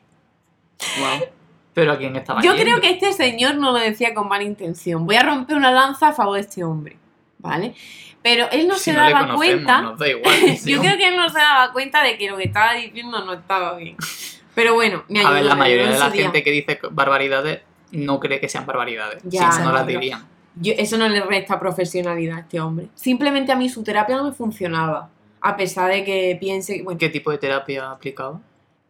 [1.00, 1.28] Wow.
[1.74, 2.64] Pero a quién estaba Yo yendo?
[2.64, 5.06] creo que este señor no lo decía con mala intención.
[5.06, 6.96] Voy a romper una lanza a favor de este hombre,
[7.38, 7.74] ¿vale?
[8.22, 9.80] Pero él no Si se no daba cuenta.
[9.82, 10.34] nos da igual.
[10.58, 10.72] sí.
[10.72, 13.32] Yo creo que él no se daba cuenta de que lo que estaba diciendo no
[13.34, 13.96] estaba bien.
[14.54, 15.30] Pero bueno, me ayudó.
[15.30, 16.22] A ver, la mayoría de la día.
[16.24, 17.60] gente que dice barbaridades
[17.92, 19.22] no cree que sean barbaridades.
[19.24, 20.26] Ya, si no, no las dirían.
[20.56, 22.88] Yo- eso no le resta profesionalidad a este hombre.
[22.94, 25.08] Simplemente a mí su terapia no me funcionaba.
[25.40, 28.40] A pesar de que piense, bueno, ¿Qué tipo de terapia aplicaba?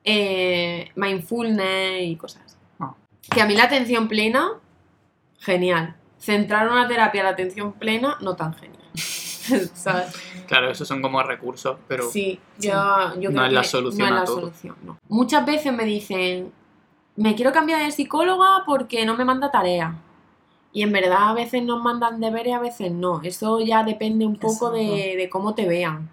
[0.04, 2.56] eh, mindfulness y cosas.
[2.80, 2.94] Ah.
[3.32, 4.52] Que a mí la atención plena,
[5.38, 5.94] genial.
[6.18, 8.82] Centrar una terapia a la atención plena, no tan genial.
[9.74, 10.12] ¿Sabes?
[10.46, 12.72] Claro, esos son como recursos, pero Sí, yo,
[13.20, 14.40] yo No creo es la que solución no es la todo.
[14.40, 14.98] solución, no.
[15.08, 16.52] Muchas veces me dicen,
[17.16, 19.94] me quiero cambiar de psicóloga porque no me manda tarea.
[20.72, 23.20] Y en verdad a veces nos mandan deberes, a veces no.
[23.22, 26.08] Eso ya depende un poco de, de cómo te vean.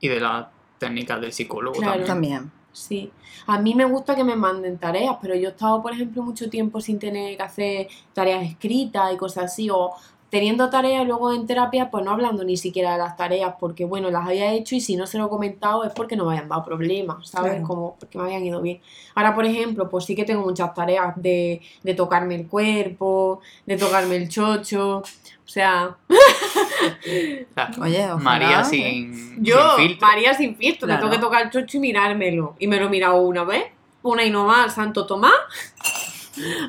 [0.00, 0.46] y de las
[0.78, 2.04] técnicas del psicólogo Claro.
[2.04, 2.34] también.
[2.38, 2.52] También.
[2.72, 3.10] Sí.
[3.48, 6.48] A mí me gusta que me manden tareas, pero yo he estado, por ejemplo, mucho
[6.48, 9.92] tiempo sin tener que hacer tareas escritas y cosas así, o
[10.30, 14.10] teniendo tareas luego en terapia, pues no hablando ni siquiera de las tareas, porque bueno,
[14.10, 16.48] las había hecho y si no se lo he comentado es porque no me habían
[16.48, 17.52] dado problemas, ¿sabes?
[17.52, 17.66] Claro.
[17.66, 18.80] Como porque me habían ido bien.
[19.14, 23.76] Ahora, por ejemplo, pues sí que tengo muchas tareas de, de tocarme el cuerpo, de
[23.76, 26.14] tocarme el chocho, o sea, O
[27.54, 28.64] sea, Oye, ojalá, María ¿eh?
[28.64, 30.06] sin, yo, sin filtro.
[30.06, 31.08] María sin filtro, me Claro.
[31.08, 32.54] tengo que tocar el chocho y mirármelo.
[32.58, 33.64] Y me lo he mirado una vez,
[34.02, 35.32] una y no más, Santo Tomás.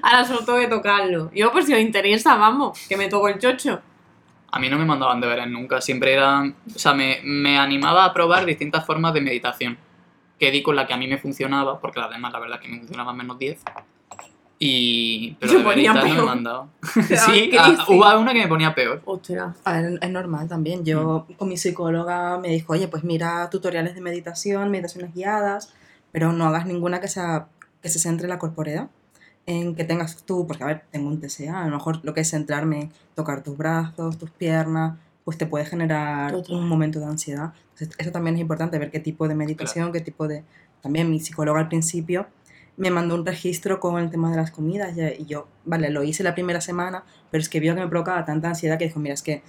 [0.02, 1.32] Ahora solo tengo que tocarlo.
[1.34, 3.82] Yo, por si os interesa, vamos, que me toco el chocho.
[4.52, 6.56] A mí no me mandaban deberes nunca, siempre eran...
[6.76, 9.78] O sea, me, me animaba a probar distintas formas de meditación,
[10.40, 12.68] que di con la que a mí me funcionaba, porque las demás la verdad que
[12.68, 13.60] me funcionaban menos 10.
[14.62, 15.38] Y...
[15.40, 16.26] Pero de ponía no me peor.
[16.26, 16.70] mandaban.
[16.84, 19.02] sí, ¿qué ah, hubo una que me ponía peor.
[19.06, 19.56] Ostras.
[19.64, 20.84] A ver, es normal también.
[20.84, 25.74] Yo con mi psicóloga me dijo, oye, pues mira tutoriales de meditación, meditaciones guiadas,
[26.12, 27.48] pero no hagas ninguna que, sea,
[27.82, 28.90] que se centre en la corporeidad.
[29.50, 32.22] En que tengas tú, porque a ver, tengo un TCA, a lo mejor lo que
[32.22, 36.56] es centrarme en tocar tus brazos, tus piernas, pues te puede generar Total.
[36.56, 37.54] un momento de ansiedad.
[37.72, 40.44] Entonces, eso también es importante, ver qué tipo de meditación, qué tipo de...
[40.82, 42.28] También mi psicóloga al principio
[42.78, 46.24] me mandó un registro con el tema de las comidas y yo, vale, lo hice
[46.24, 49.14] la primera semana, pero es que vio que me provocaba tanta ansiedad que dijo, mira,
[49.14, 49.44] es que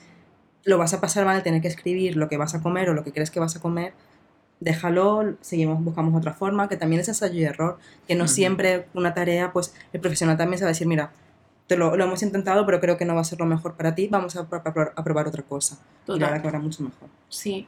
[0.64, 3.04] lo vas a pasar mal tener que escribir lo que vas a comer o lo
[3.04, 3.92] que crees que vas a comer,
[4.61, 9.14] déjalo, seguimos, buscamos otra forma, que también es ensayo y error, que no siempre una
[9.14, 11.12] tarea, pues el profesional también se va a decir, mira,
[11.66, 13.94] te lo, lo hemos intentado, pero creo que no va a ser lo mejor para
[13.94, 15.79] ti, vamos a, pro- a pro- a probar otra cosa.
[16.09, 17.09] Y la que mucho mejor.
[17.29, 17.66] Sí.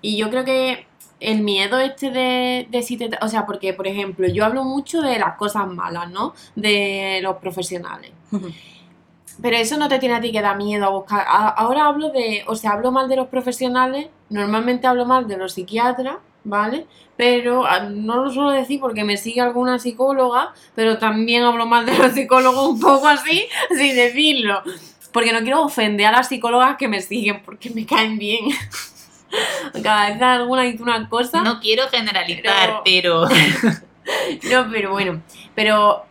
[0.00, 0.86] Y yo creo que
[1.20, 3.10] el miedo este de, de si te...
[3.20, 6.34] O sea, porque, por ejemplo, yo hablo mucho de las cosas malas, ¿no?
[6.56, 8.12] De los profesionales.
[9.40, 11.24] Pero eso no te tiene a ti que dar miedo a buscar.
[11.28, 15.36] A- ahora hablo de, o sea, hablo mal de los profesionales, normalmente hablo mal de
[15.36, 16.86] los psiquiatras, ¿vale?
[17.16, 21.86] Pero ah, no lo suelo decir porque me sigue alguna psicóloga, pero también hablo mal
[21.86, 24.62] de los psicólogos un poco así, sin decirlo.
[25.12, 28.44] Porque no quiero ofender a las psicólogas que me siguen, porque me caen bien.
[29.82, 31.42] Cada vez alguna dice una cosa.
[31.42, 33.28] No quiero generalizar, Pero- pero...
[34.50, 35.20] No, pero bueno,
[35.54, 36.06] pero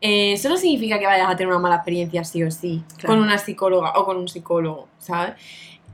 [0.00, 3.08] eh, eso no significa que vayas a tener una mala experiencia sí o sí Claro.
[3.14, 5.34] con una psicóloga o con un psicólogo, ¿sabes?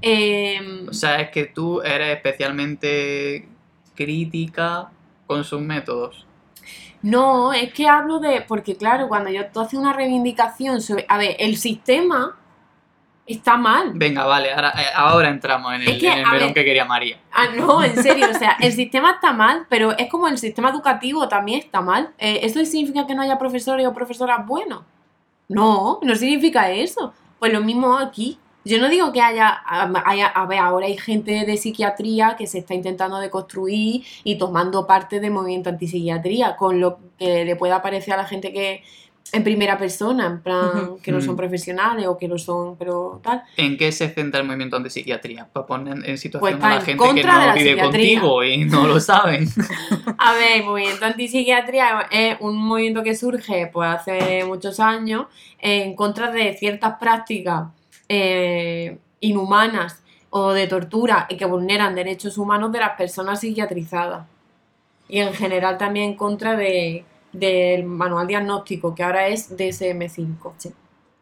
[0.02, 3.48] Eh, O sea, es que tú eres especialmente
[3.94, 4.90] crítica
[5.26, 6.26] con sus métodos.
[7.02, 11.18] no, es que hablo de, porque claro, cuando yo tú haces una reivindicación sobre, a
[11.18, 12.36] ver, el sistema
[13.26, 13.92] está mal.
[13.94, 16.64] Venga, vale, ahora, eh, ahora entramos en el, Es que, en el melón ver, que
[16.64, 17.18] quería María.
[17.32, 20.70] Ah, no, en serio, o sea, el sistema está mal, pero es como el sistema
[20.70, 22.10] educativo también está mal.
[22.18, 24.82] Eh, ¿Eso significa que no haya profesores o profesoras buenos?
[25.48, 27.12] No, no significa eso.
[27.38, 28.38] Pues lo mismo aquí.
[28.66, 29.60] Yo no digo que haya,
[30.06, 34.86] haya- a ver, ahora hay gente de psiquiatría que se está intentando deconstruir y tomando
[34.86, 38.82] parte del movimiento antipsiquiatría, con lo que le pueda parecer a la gente que
[39.32, 41.38] en primera persona, en plan, que no son Mm.
[41.38, 43.42] profesionales o que lo son, pero tal.
[43.56, 45.48] ¿En qué se centra el movimiento antipsiquiatría?
[45.52, 47.70] Para poner en situación Pues a la en gente que contra de no la vive
[47.70, 48.20] psiquiatría.
[48.20, 49.48] contigo y no lo saben.
[50.18, 55.26] A ver, el movimiento antipsiquiatría es un movimiento que surge pues hace muchos años
[55.58, 57.64] en contra de ciertas prácticas
[58.08, 64.26] eh, inhumanas o de tortura y que vulneran derechos humanos de las personas psiquiatrizadas.
[65.08, 70.52] Y en general también en contra de, del manual diagnóstico, que ahora es DSM-5.
[70.56, 70.72] Sí.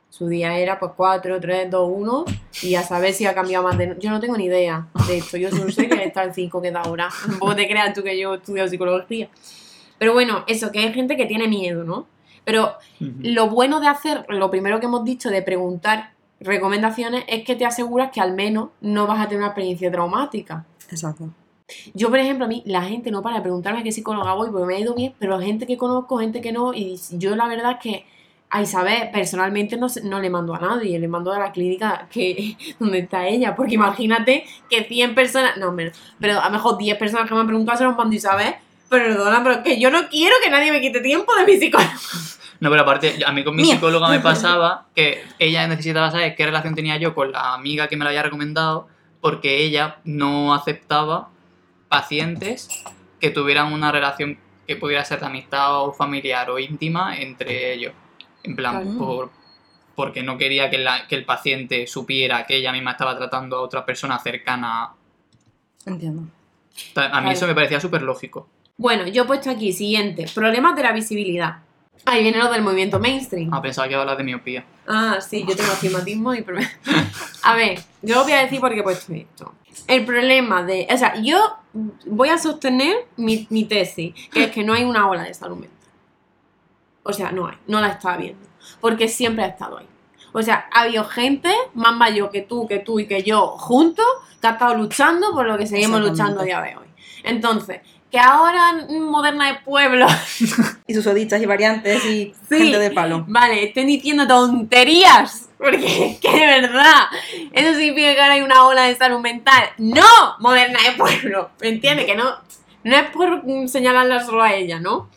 [0.08, 2.24] Su día era pues 4, 3, 2, 1
[2.64, 3.96] y a saber si ha cambiado más de...
[3.98, 6.70] Yo no tengo ni idea de esto, yo solo sé que está el 5 que
[6.70, 7.08] da ahora.
[7.26, 9.30] Tampoco te creas tú que yo estudio psicología.
[9.98, 12.06] Pero bueno, eso, que hay gente que tiene miedo, ¿no?
[12.44, 17.56] Pero lo bueno de hacer, lo primero que hemos dicho de preguntar recomendaciones es que
[17.56, 20.66] te aseguras que al menos no vas a tener una experiencia traumática.
[20.90, 21.30] Exacto.
[21.94, 24.50] Yo, por ejemplo, a mí la gente no para de preguntarme a qué psicóloga voy
[24.50, 27.48] porque me ha ido bien, pero gente que conozco, gente que no, y yo la
[27.48, 28.06] verdad es que
[28.52, 32.56] a Isabel personalmente no, no le mando a nadie, le mando a la clínica que
[32.78, 36.98] donde está ella, porque imagínate que 100 personas, no, menos, pero a lo mejor 10
[36.98, 38.54] personas que me han preguntado se los mando a Isabel,
[38.90, 41.92] perdona, pero que yo no quiero que nadie me quite tiempo de mi psicóloga.
[42.60, 46.46] No, pero aparte, a mí con mi psicóloga me pasaba que ella necesitaba saber qué
[46.46, 48.86] relación tenía yo con la amiga que me lo había recomendado,
[49.20, 51.31] porque ella no aceptaba
[51.92, 52.68] pacientes
[53.20, 57.92] que tuvieran una relación que pudiera ser de amistad o familiar o íntima entre ellos.
[58.42, 58.98] En plan, Claro.
[58.98, 59.30] por,
[59.94, 63.60] porque no quería que, la- que el paciente supiera que ella misma estaba tratando a
[63.60, 64.94] otra persona cercana.
[65.86, 66.22] Entiendo.
[66.22, 66.30] A mí
[66.94, 67.30] Claro.
[67.30, 68.48] eso me parecía súper lógico.
[68.78, 71.58] Bueno, yo he puesto aquí, siguiente, problemas de la visibilidad.
[72.06, 73.52] Ahí viene lo del movimiento mainstream.
[73.52, 74.64] Ah, pensaba que iba a hablar de miopía.
[74.86, 76.44] Ah, sí, yo tengo astigmatismo y...
[77.42, 79.54] A ver, yo voy a decir por qué he puesto esto.
[79.86, 80.86] El problema de...
[80.90, 81.56] O sea, yo
[82.06, 85.56] voy a sostener mi, mi tesis, que es que no hay una ola de salud
[85.56, 85.78] mental.
[87.02, 88.46] O sea, no hay, no la está habiendo.
[88.80, 89.86] Porque siempre ha estado ahí.
[90.32, 94.06] O sea, ha habido gente más mayor que tú, que tú y que yo juntos
[94.40, 96.86] que ha estado luchando por lo que seguimos luchando a día de hoy.
[97.22, 97.80] Entonces,
[98.12, 100.06] que ahora Moderna de Pueblo,
[100.86, 102.58] Y sus oditas y variantes y Sí.
[102.58, 103.24] gente de palo.
[103.26, 107.06] vale, estén diciendo tonterías, porque es que de verdad,
[107.52, 109.64] eso significa que ahora hay una ola de salud mental.
[109.78, 110.02] ¡No!
[110.40, 112.04] Moderna de Pueblo, ¿me entiendes?
[112.06, 112.24] Que no,
[112.84, 115.08] no es por señalarla solo a ella, ¿no?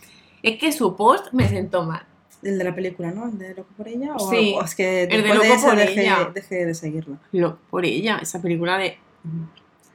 [0.41, 2.05] Es que su post me sentó mal.
[2.43, 3.25] El de la película, ¿no?
[3.25, 4.13] ¿El de Loco por ella?
[4.15, 6.29] O, Sí, o es que el de de, Loco ese por dejé, ella.
[6.33, 7.17] dejé de seguirla.
[7.31, 8.97] Lo, por ella, esa película de...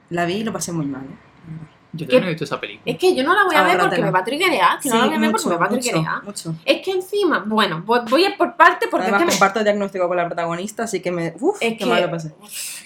[0.09, 1.03] La vi y lo pasé muy mal.
[1.03, 1.70] ¿eh?
[1.93, 2.91] Yo todavía no he visto esa película.
[2.93, 4.95] Es que yo no la voy a ver porque me va a triggerear, que no
[4.95, 6.23] la voy a ver porque me va a mucho, triggerear.
[6.23, 6.55] mucho.
[6.63, 9.37] Es que encima, bueno, voy voy a ir por parte porque Además, es que me-
[9.37, 11.33] comparto el diagnóstico con la protagonista, así que me.
[11.39, 12.33] Uf, Es qué que- mal lo pasé.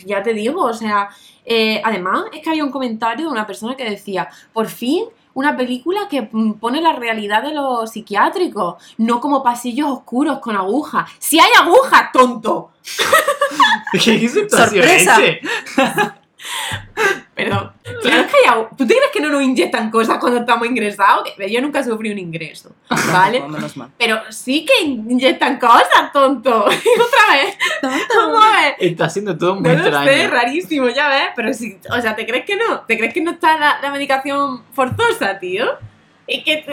[0.05, 1.09] ya te digo, o sea,
[1.45, 5.57] eh, además es que había un comentario de una persona que decía, por fin una
[5.57, 11.09] película que mm, pone la realidad de los psiquiátricos, no como pasillos oscuros con agujas.
[11.19, 12.71] Si hay agujas, tonto.
[13.91, 15.17] ¿Qué ha sido ¡Sorpresa!
[15.23, 15.41] ese?
[17.35, 17.73] Perdón.
[18.01, 21.27] Claro que hay ¿Tú te crees que no nos inyectan cosas cuando estamos ingresados?
[21.49, 22.71] Yo nunca sufrí un ingreso,
[23.11, 23.39] ¿vale?
[23.39, 23.89] Tampoco, menos mal.
[23.97, 26.65] Pero sí que inyectan cosas, tonto.
[26.71, 28.75] Y otra vez, ver.
[28.79, 30.29] Está siendo todo muy No lo sé, extraño.
[30.31, 31.27] rarísimo, ya ves.
[31.35, 32.81] Pero si, o sea, ¿te crees que no?
[32.81, 35.65] ¿Te crees que no está la, la medicación forzosa, tío?
[36.27, 36.63] ¿Y que,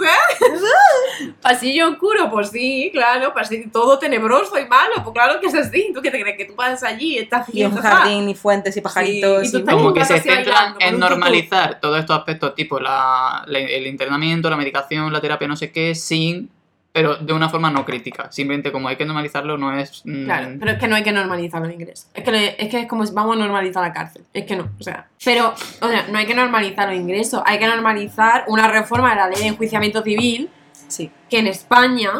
[0.00, 0.40] sabes?
[1.42, 3.32] Pasillo oscuro, pues sí, claro.
[3.32, 5.92] Pasillo, todo tenebroso y malo, pues claro que es así.
[5.94, 6.36] ¿Tú qué te crees?
[6.36, 9.46] Que tú pasas allí y estás Y un jardín, y fuentes, y pajaritos.
[9.48, 13.44] y tú y- estás Como que se centran en normalizar todos estos aspectos, tipo la,
[13.46, 16.50] la- el internamiento, la medicación, la terapia, no sé qué, sin.
[16.92, 18.32] Pero de una forma no crítica.
[18.32, 20.02] Simplemente como hay que normalizarlo, no es.
[20.04, 22.08] mm, Claro, pero es que no hay que normalizar los ingresos.
[22.14, 24.24] Es que, le- es que es como si vamos a normalizar la cárcel.
[24.34, 25.06] Es que no, o sea.
[25.24, 27.42] Pero, o sea, no hay que normalizar los ingresos.
[27.46, 30.48] Hay que normalizar una reforma de la ley de enjuiciamiento civil
[30.88, 32.10] Sí, que en España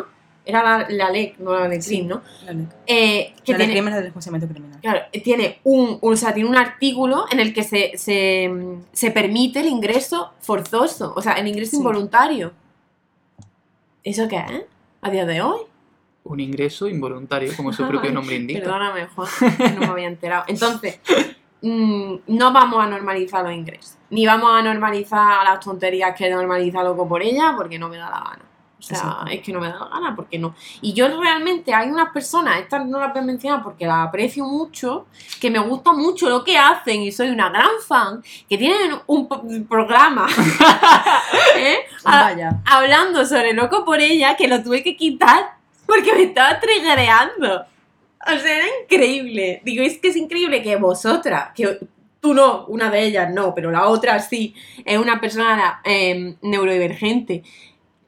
[0.46, 2.22] era la, la ley, no la de CRIM, ¿no?
[2.46, 2.66] la ley.
[2.86, 4.78] Eh, que La ley tiene, crímenes del enjuiciamiento criminal.
[4.80, 8.48] claro, tiene un, un- o sea, tiene un artículo en el que se, se,
[8.92, 11.76] se permite el ingreso forzoso, o sea, el ingreso Sí.
[11.78, 12.52] involuntario.
[14.04, 14.64] ¿Eso qué es?
[15.02, 15.60] A día de hoy.
[16.24, 18.60] Un ingreso involuntario, como su propio nombre indica.
[18.60, 19.28] Perdóname, Juan,
[19.74, 20.44] no me había enterado.
[20.46, 21.00] Entonces,
[21.62, 23.96] mm, no vamos a normalizar los ingresos.
[24.10, 28.10] Ni vamos a normalizar las tonterías que normaliza loco por ella, porque no me da
[28.10, 28.49] la gana.
[28.80, 29.26] O sea, Exacto.
[29.30, 30.54] es que no me da la gana, porque no.
[30.80, 34.44] Y yo realmente hay unas personas, estas no las voy a mencionar porque las aprecio
[34.44, 35.06] mucho,
[35.38, 39.28] que me gusta mucho lo que hacen y soy una gran fan, que tienen un
[39.68, 40.26] programa
[41.56, 41.76] ¿eh?
[42.04, 42.60] a- Vaya.
[42.64, 45.52] hablando sobre loco por ella, que lo tuve que quitar
[45.86, 47.66] porque me estaba triggereando.
[48.26, 49.60] O sea, era increíble.
[49.64, 51.78] Digo, es que es increíble que vosotras, que
[52.20, 57.42] tú no, una de ellas no, pero la otra sí, es una persona eh, neurodivergente,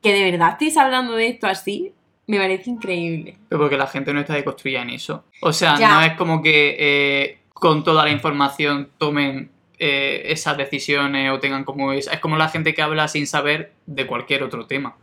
[0.03, 1.93] que de verdad estéis hablando de esto así,
[2.27, 3.37] me parece increíble.
[3.49, 5.25] Pero porque la gente no está deconstruida en eso.
[5.43, 5.95] O sea, Ya.
[5.95, 11.65] no es como que eh, con toda la información tomen eh, esas decisiones o tengan
[11.65, 11.93] como...
[11.93, 14.97] Es, es como la gente que habla sin saber de cualquier otro tema.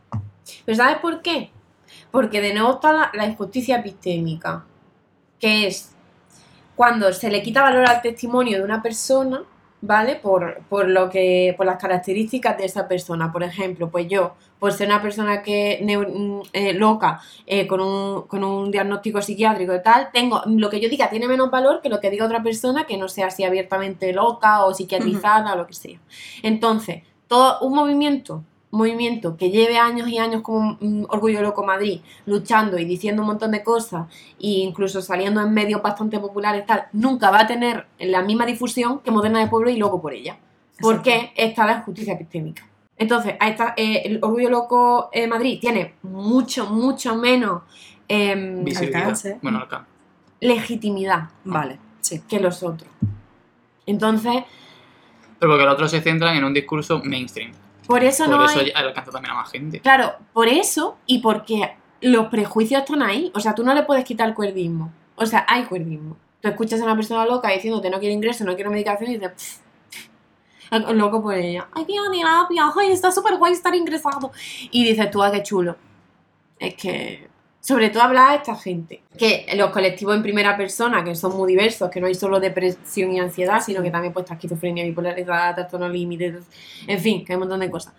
[0.66, 1.50] ¿Pero sabes por qué?
[2.12, 4.66] Porque de nuevo está la, la injusticia epistémica,
[5.40, 5.94] que es
[6.76, 9.44] cuando se le quita valor al testimonio de una persona,
[9.82, 10.16] ¿vale?
[10.16, 13.32] Por, por lo que, por las características de esa persona.
[13.32, 17.80] Por ejemplo, pues yo, por ser una persona que neu- mm, eh, loca, eh, con,
[17.82, 21.82] un, con un diagnóstico psiquiátrico y tal, tengo, lo que yo diga tiene menos valor
[21.82, 25.58] que lo que diga otra persona que no sea así abiertamente loca o psiquiatrizada o
[25.58, 26.00] lo que sea.
[26.44, 30.78] Entonces, todo un movimiento movimiento que lleve años y años como
[31.10, 34.08] Orgullo Loco Madrid, luchando y diciendo un montón de cosas
[34.40, 39.00] e incluso saliendo en medios bastante populares tal, nunca va a tener la misma difusión
[39.00, 40.38] que Moderna de Pueblo y Loco por ella.
[40.82, 42.66] Porque está la justicia epistémica.
[42.96, 47.64] Entonces, ahí está, eh, el Orgullo Loco eh, Madrid tiene mucho, mucho menos
[48.10, 49.02] Visibilidad.
[49.02, 49.38] Alcance.
[49.42, 49.88] Bueno, alcance.
[50.40, 52.22] legitimidad Vale, sí.
[52.28, 52.90] que los otros.
[53.86, 54.44] Entonces,
[55.40, 57.52] Pero porque los otros se centran en un discurso mainstream.
[57.90, 58.68] Por eso Por no eso hay...
[58.68, 59.80] ya alcanza también a más gente.
[59.80, 63.32] Claro, por eso y porque los prejuicios están ahí.
[63.34, 64.94] O sea, tú no le puedes quitar el cuerdismo.
[65.16, 66.16] O sea, hay cuerdismo.
[66.40, 69.64] Tú escuchas a una persona loca diciéndote no quiero ingreso, no quiero medicación y dices,
[70.70, 71.68] loco por ella.
[71.74, 74.32] Ay, qué terapia, ay, está súper guay estar ingresado.
[74.70, 75.76] Y dices tú, ah, qué chulo.
[76.60, 77.28] Es que,
[77.60, 79.02] sobre todo hablar a esta gente.
[79.18, 83.12] Que los colectivos en primera persona, que son muy diversos, que no hay solo depresión
[83.12, 86.40] y ansiedad, sino que también pues esquizofrenia, bipolaridad, trastorno límite,
[86.88, 87.94] en fin, que hay un montón de cosas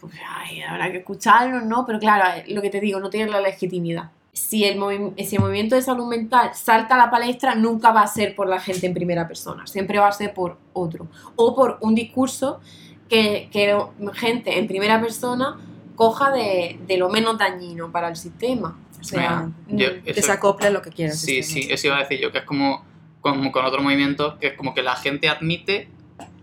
[0.00, 1.84] pues, ay, habrá que escucharlos, ¿no?
[1.86, 4.10] Pero claro, lo que te digo, no tiene la legitimidad.
[4.32, 8.02] Si el, movi- si el movimiento de salud mental salta a la palestra, nunca va
[8.02, 11.08] a ser por la gente en primera persona, siempre va a ser por otro.
[11.36, 12.60] O por un discurso
[13.08, 13.76] que, que
[14.14, 15.58] gente en primera persona
[15.96, 18.78] coja de, de lo menos dañino para el sistema.
[19.00, 21.20] O sea, Yo- mm, Que eso- se acople a lo que quieras.
[21.20, 22.84] Sí, sí, eso iba a decir yo, que es como,
[23.20, 25.88] como con otro movimiento, que es como que la gente admite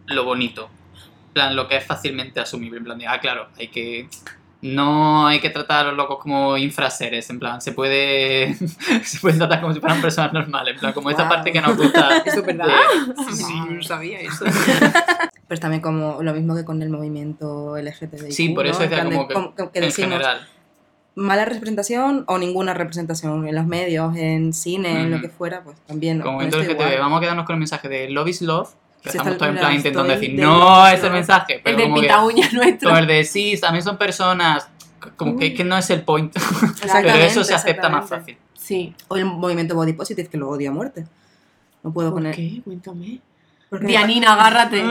[0.07, 0.69] lo bonito.
[1.33, 2.77] Plan, lo que es fácilmente asumible.
[2.77, 4.07] En plan, de, ah, claro, hay que.
[4.61, 8.55] No hay que tratar a los locos como infraseres, en plan, se puede.
[9.03, 11.31] se puede tratar como si fueran personas normales, en plan, como esta Wow.
[11.33, 12.17] parte que nos gusta.
[12.25, 12.67] ¿Eso es verdad?
[12.67, 14.45] de- sí, No, no sabía eso.
[15.47, 18.31] Pero también como lo mismo que con el movimiento LGTBI.
[18.31, 20.47] Sí, por eso decía como que, que en general.
[21.15, 25.77] Mala representación o ninguna representación en los medios, en cine, en lo que fuera, pues
[25.87, 26.19] también.
[26.21, 26.99] Como LGTB, igual.
[26.99, 28.69] vamos a quedarnos con el mensaje de Love is Love,
[29.01, 31.11] que Sí, estamos todos en la plan intentando decir, del no es el Love".
[31.13, 32.01] mensaje, El pero del como que.
[32.01, 32.89] pita uña nuestro.
[32.89, 34.67] Como el de sí, también son personas.
[35.17, 36.35] Como que, que no es el point.
[36.91, 38.37] Pero eso se acepta más fácil.
[38.55, 38.95] Sí.
[39.07, 41.05] O el movimiento body positive, que lo odio a muerte.
[41.83, 42.35] No puedo ¿Por poner.
[42.35, 42.61] qué?
[42.63, 43.19] Cuéntame.
[43.69, 44.83] Porque, Dianina, agárrate.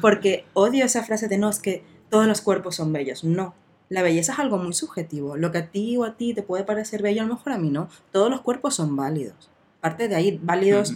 [0.00, 3.24] porque odio esa frase de no, es que todos los cuerpos son bellos.
[3.24, 3.52] No.
[3.92, 5.36] La belleza es algo muy subjetivo.
[5.36, 7.58] Lo que a ti o a ti te puede parecer bello, a lo mejor a
[7.58, 7.88] mí no.
[8.10, 9.50] Todos los cuerpos son válidos.
[9.80, 10.94] Parte de ahí, válidos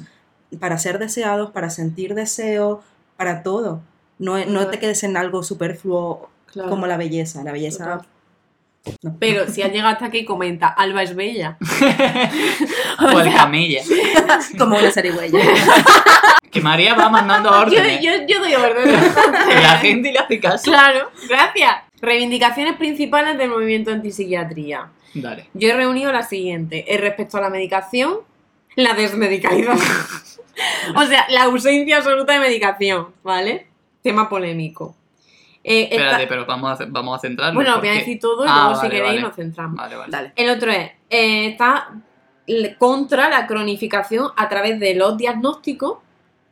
[0.61, 2.83] para ser deseados, para sentir deseo,
[3.17, 3.81] para todo.
[4.19, 6.71] No, no te quedes en algo superfluo Claro.
[6.71, 7.43] como la belleza.
[7.45, 7.85] La belleza.
[7.85, 8.07] Total.
[9.03, 9.17] no.
[9.19, 11.59] Pero si has llegado hasta aquí, comenta, Alba es bella.
[13.15, 13.83] o el camella.
[14.59, 15.39] como una zarigüeya.
[16.51, 18.01] Que María va mandando Yo, órdenes.
[18.01, 19.15] yo, yo doy órdenes.
[19.63, 20.65] La gente le hace caso.
[20.71, 21.75] Claro, gracias.
[22.01, 24.89] Reivindicaciones principales del movimiento antipsiquiatría.
[25.15, 25.49] Dale.
[25.55, 26.85] Yo he reunido la siguiente.
[26.93, 28.19] Eh, respecto a la medicación,
[28.75, 29.79] la desmedicalización.
[30.97, 33.67] o sea, la ausencia absoluta de medicación, ¿vale?
[34.03, 34.95] Tema polémico.
[35.65, 37.55] Eh, esta- Espérate, pero vamos a, vamos a centrarnos.
[37.57, 39.21] Bueno, voy a porque- decir todo y Ah, luego si queréis vale.
[39.23, 39.77] nos centramos.
[39.77, 40.11] Vale, vale.
[40.11, 40.33] Dale.
[40.37, 41.89] El otro es, eh, está
[42.79, 45.99] contra la cronificación a través de los diagnósticos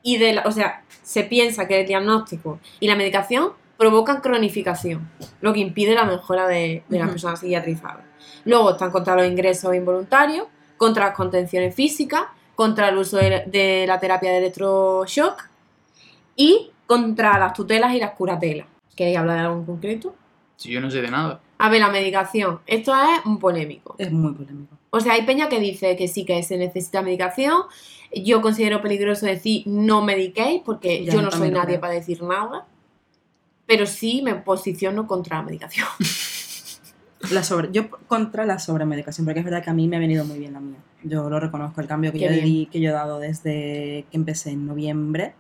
[0.03, 5.11] y de la, o sea, se piensa que el diagnóstico y la medicación provocan cronificación,
[5.41, 8.05] lo que impide la mejora de, de las personas psiquiatrizadas.
[8.45, 12.23] Luego están contra los ingresos involuntarios, contra las contenciones físicas,
[12.55, 15.49] contra el uso de, de la terapia de electroshock
[16.37, 18.67] y contra las tutelas y las curatelas.
[18.95, 20.15] ¿Queréis hablar de algo en concreto?
[20.57, 21.41] Si yo no sé de nada.
[21.59, 22.61] A ver, la medicación.
[22.67, 23.97] Esto es un polémico.
[23.99, 24.77] Es muy polémico.
[24.91, 27.63] O sea, hay peña que dice que sí que se necesita medicación.
[28.15, 31.81] Yo considero peligroso decir no mediquéis porque Ya, yo no soy nadie creo.
[31.81, 32.67] para decir nada.
[33.67, 35.87] Pero sí me posiciono contra la medicación.
[37.31, 40.27] La sobre, yo contra la sobremedicación, porque es verdad que a mí me ha venido
[40.27, 40.77] muy bien la mía.
[41.03, 44.17] Yo lo reconozco, el cambio que, Qué yo, di- que yo he dado desde que
[44.19, 45.35] empecé en noviembre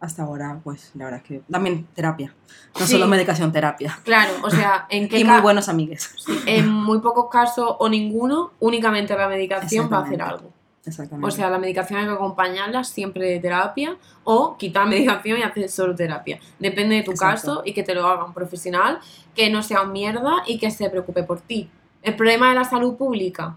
[0.00, 2.34] hasta ahora, pues la verdad es que también terapia.
[2.80, 2.92] No Sí.
[2.92, 3.98] solo medicación, terapia.
[4.02, 6.10] Claro, o sea, en qué Y muy buenos amigues.
[6.46, 10.53] en muy pocos casos o ninguno, únicamente la medicación va a hacer algo.
[10.86, 11.26] Exactamente.
[11.26, 15.68] O sea, la medicación hay que acompañarla siempre de terapia o quitar medicación y hacer
[15.68, 16.38] solo terapia.
[16.58, 17.36] Depende de tu Exacto.
[17.36, 18.98] caso y que te lo haga un profesional
[19.34, 21.68] que no sea un mierda y que se preocupe por ti.
[22.02, 23.56] El problema de la salud pública.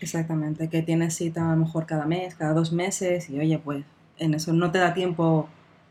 [0.00, 3.84] Exactamente, que tienes cita a lo mejor cada mes, cada dos meses, y oye, pues
[4.18, 5.48] en eso no te da tiempo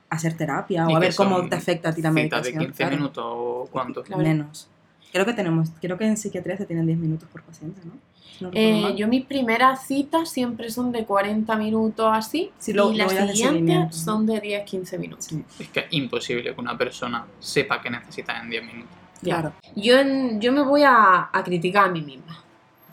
[0.10, 2.24] a hacer terapia Y o a ver cómo te afecta a ti la Cita de
[2.24, 2.60] medicación.
[2.60, 2.96] 15 claro.
[2.96, 4.04] minutos o cuánto.
[4.04, 4.24] Claro.
[4.24, 4.68] Menos.
[5.12, 7.94] Creo que tenemos, creo que en psiquiatría se tienen 10 minutos por paciente, ¿no?
[8.42, 12.98] No Eh, yo mis primeras citas siempre son de 40 minutos así Sí, lo- y
[12.98, 15.26] lo las siguientes son de 10-15 minutos.
[15.26, 18.92] Sí, Es que es imposible que una persona sepa que necesita en 10 minutos.
[19.22, 19.52] Claro.
[19.76, 22.42] Yo, en- yo me voy a, a criticar a mí misma.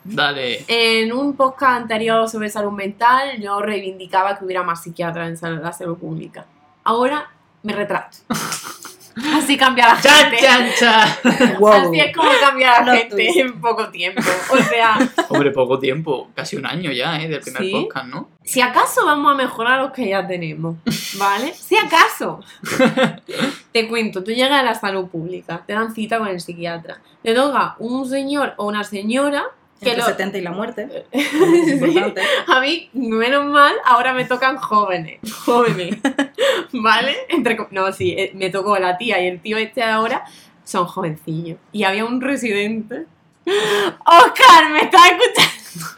[0.03, 0.63] Dale.
[0.67, 5.71] En un podcast anterior sobre salud mental, yo reivindicaba que hubiera más psiquiatras en la
[5.73, 6.45] salud pública.
[6.83, 7.29] Ahora
[7.63, 8.17] me retrato.
[9.33, 10.37] Así cambia la ¡Chan, gente.
[10.45, 11.57] chan, chan!
[11.59, 11.71] Wow.
[11.71, 14.21] Así es como cambia la gente en poco tiempo.
[14.51, 14.97] O sea,
[15.29, 16.29] Hombre, poco tiempo.
[16.35, 17.27] Casi un año ya, ¿eh?
[17.27, 17.71] Del primer ¿Sí?
[17.71, 18.29] podcast, ¿no?
[18.47, 20.77] si acaso vamos a mejorar los que ya tenemos,
[21.19, 21.53] ¿vale?
[21.53, 22.39] Si acaso.
[23.73, 27.01] Te cuento, tú llegas a la salud pública, te dan cita con el psiquiatra.
[27.21, 29.43] Te toca un señor o una señora
[29.79, 31.05] que Entre lo, 70 y la muerte.
[31.13, 32.03] Sí.
[32.47, 35.19] A mí, menos mal, ahora me tocan jóvenes.
[35.45, 35.97] Jóvenes.
[36.73, 37.15] ¿Vale?
[37.29, 40.25] Entre, no, sí, eh, me tocó la tía y el tío este de ahora
[40.63, 41.59] son jovencillos.
[41.71, 43.05] Y había un residente.
[43.45, 44.71] ¡Oscar!
[44.71, 45.97] ¿Me estás escuchando?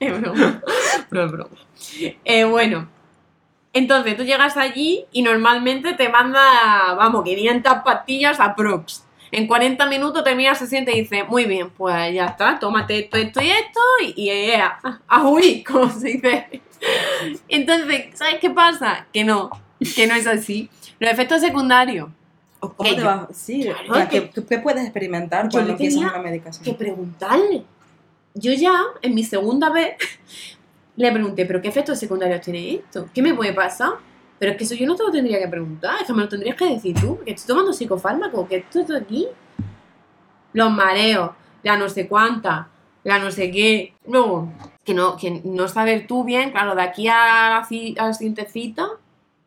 [0.00, 0.62] Es broma.
[1.12, 1.56] No es broma.
[2.24, 2.88] Eh, bueno.
[3.72, 9.04] Entonces tú llegas allí y normalmente te manda, vamos, 500 pastillas a Prox.
[9.32, 13.16] En 40 minutos termina, se siente y dice, muy bien, pues ya está, tómate esto,
[13.16, 14.78] esto y esto y, y a,
[15.08, 16.60] a huir, como se dice.
[17.48, 19.06] Entonces, ¿sabes qué pasa?
[19.12, 19.50] Que no,
[19.96, 20.68] que no es así.
[20.98, 22.08] Los efectos secundarios,
[22.60, 23.28] ¿O ¿Cómo Que te yo- va?
[23.32, 26.64] Sí, Claro, o sea, que- ¿qué, puedes experimentar cuando empiezas una medicación?
[26.64, 27.64] que preguntarle.
[28.34, 28.72] Yo ya,
[29.02, 29.96] en mi segunda vez,
[30.96, 33.08] le pregunté, ¿pero qué efectos secundarios tiene esto?
[33.12, 33.94] ¿Qué me puede pasar?
[34.42, 36.28] Pero es que eso yo no te lo tendría que preguntar, es que me lo
[36.28, 39.28] tendrías que decir tú, que estoy tomando psicofármaco, que esto está aquí.
[40.52, 41.30] los mareos,
[41.62, 42.68] la no sé cuánta,
[43.04, 43.94] la no sé qué.
[44.04, 48.14] Luego, que no, que no saber tú bien, claro, de aquí a la, a la
[48.14, 48.88] siguiente cita,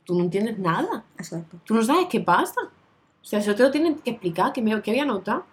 [0.06, 1.04] tú no entiendes nada.
[1.18, 1.58] Exacto.
[1.66, 2.62] Tú no sabes qué pasa.
[2.62, 5.44] O sea, eso te lo tienen que explicar, que, me, que voy a notar.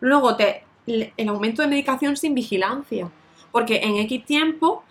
[0.00, 3.10] Luego, te, el aumento de medicación sin vigilancia.
[3.50, 4.84] Porque en X tiempo,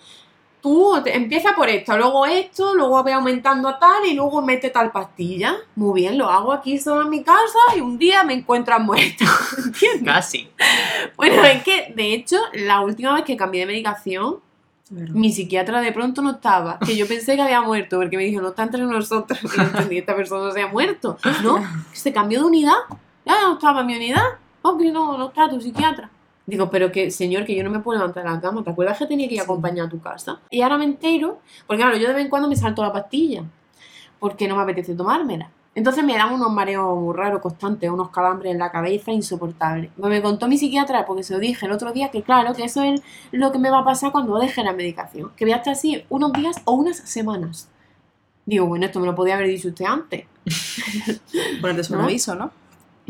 [0.61, 4.69] tú te- empieza por esto, luego esto, luego ve aumentando a tal y luego mete
[4.69, 5.55] tal pastilla.
[5.75, 9.25] Muy bien, lo hago aquí solo en mi casa y un día me encuentran muerta.
[9.65, 10.03] ¿Entiendes?
[10.03, 10.49] Casi.
[11.15, 14.37] Bueno, es que, de hecho, la última vez que cambié de medicación,
[14.89, 15.13] ¿verdad?
[15.15, 18.41] mi psiquiatra de pronto no estaba, que yo pensé que había muerto, porque me dijo,
[18.41, 21.17] no está entre nosotros, y entendí, esta persona se ha muerto.
[21.43, 22.73] No, se cambió de unidad,
[23.25, 24.23] ya no estaba en mi unidad,
[24.63, 26.09] oh, que no, no está tu psiquiatra.
[26.49, 28.97] Digo, pero que, señor, que yo no me puedo levantar de la cama, ¿te acuerdas
[28.97, 30.39] que tenía que ir a acompañar a tu casa?
[30.49, 33.43] Y ahora me entero, porque claro, yo de vez en cuando me salto la pastilla,
[34.17, 35.51] porque no me apetece tomármela.
[35.75, 39.91] Entonces me dan unos mareos muy raros constantes, unos calambres en la cabeza insoportables.
[39.95, 42.63] Pues me contó mi psiquiatra, porque se lo dije el otro día, que claro, que
[42.63, 42.99] eso es
[43.31, 45.31] lo que me va a pasar cuando deje la medicación.
[45.35, 47.69] Que voy a estar así unos días o unas semanas.
[48.47, 50.25] Digo, bueno, esto me lo podía haber dicho usted antes.
[51.61, 52.05] Ponerte sobre ¿No?
[52.07, 52.49] aviso, ¿no?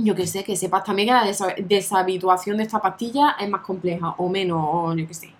[0.02, 3.62] Yo que sé, que sepas también que la desa- deshabituación de esta pastilla es más
[3.62, 5.34] compleja, o menos, o yo que sé.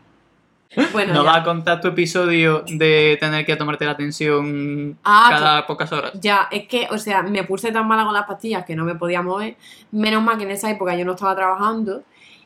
[0.92, 1.32] Bueno, ¿No ya.
[1.32, 6.12] vas a contar tu episodio de tener que tomarte la atención Ah, cada pocas horas?
[6.22, 8.96] Ya, es que, o sea, me puse tan mala con las pastillas que no me
[8.96, 9.56] podía mover.
[9.92, 12.04] Menos mal que en esa época yo no estaba trabajando.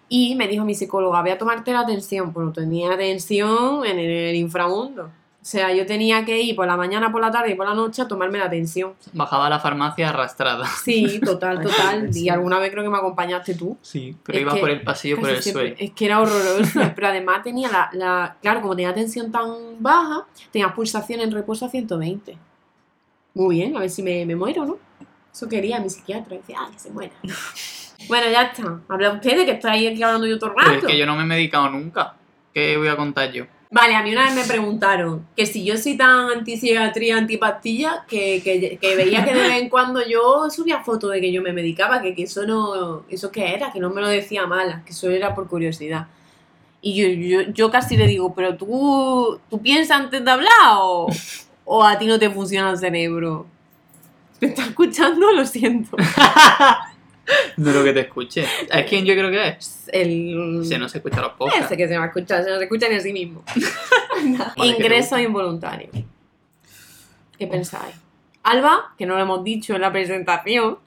[0.07, 2.32] Y me dijo mi psicóloga, voy a tomarte la tensión.
[2.32, 5.09] Pues tenía tensión en el inframundo.
[5.44, 7.74] O sea, yo tenía que ir por la mañana, por la tarde y por la
[7.76, 8.94] noche a tomarme la tensión.
[9.12, 10.66] Bajaba a la farmacia arrastrada.
[10.86, 12.10] Sí, total, total.
[12.16, 13.78] Y alguna vez creo que me acompañaste tú.
[13.82, 15.76] Sí, pero Es iba que por el pasillo, por el suelo.
[15.78, 16.80] Es que era horroroso.
[16.96, 21.66] pero además tenía la, la- Claro, como tenía tensión tan baja, tenía pulsación en reposo
[21.66, 22.38] a 120.
[23.34, 24.78] Muy bien, a ver si me, me muero, ¿no?
[25.34, 26.38] Eso quería mi psiquiatra.
[26.38, 27.12] Decía, ay, que se muera.
[28.08, 28.80] bueno, ya está.
[28.88, 30.88] Habla ustedes que estoy aquí hablando yo todo el Pero rato.
[30.88, 32.14] es que yo no me he medicado nunca.
[32.54, 33.46] ¿Qué voy a contar yo?
[33.74, 38.39] Vale, a mí una vez me preguntaron que si yo soy tan antipsiquiatría, antipastilla, que,
[38.43, 41.53] que, que veía que de vez en cuando yo subía fotos de que yo me
[41.53, 44.91] medicaba, que, que eso no, eso qué era, que no me lo decía mala, que
[44.91, 46.05] eso era por curiosidad.
[46.84, 51.07] Y yo, yo, yo casi le digo, pero tú, tú piensas antes de hablar o,
[51.65, 53.47] o a ti no te funciona el cerebro.
[54.39, 55.32] ¿Me estás escuchando?
[55.32, 55.97] Lo siento.
[57.57, 58.45] No lo que te escuche.
[58.71, 59.89] ¿Es quién yo creo que es?
[59.93, 60.61] El...
[60.65, 61.78] Se no se escucha los Ese podcasts.
[61.78, 63.43] que se va a escuchar, se no se escucha ni a sí mismo.
[65.15, 65.91] Te involuntarios.
[67.38, 67.95] ¿Qué pensáis?
[68.43, 70.80] Alba, que no lo hemos dicho en la presentación,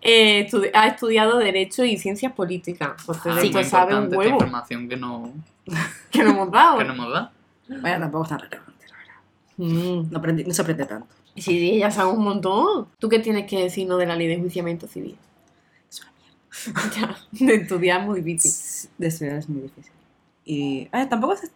[0.00, 3.02] eh, ha estudiado Derecho y Ciencias Políticas.
[3.04, 5.32] Porque Ah, de esto sabe un esta huevo información que no,
[6.10, 6.78] que no hemos dado.
[6.78, 7.30] que no hemos dado.
[7.68, 9.14] Bueno, tampoco es tan relevante, la verdad.
[9.56, 10.10] Mm.
[10.12, 11.08] No, aprendí- no se aprende tanto.
[11.34, 12.88] Sí, sí, ya sabemos un montón.
[12.98, 15.16] ¿Tú qué tienes que decirnos de la ley de enjuiciamiento civil?
[16.96, 18.90] Ya, de estudiar es muy difícil.
[18.98, 19.92] De estudiar es muy difícil.
[20.44, 21.48] Y ah, tampoco se,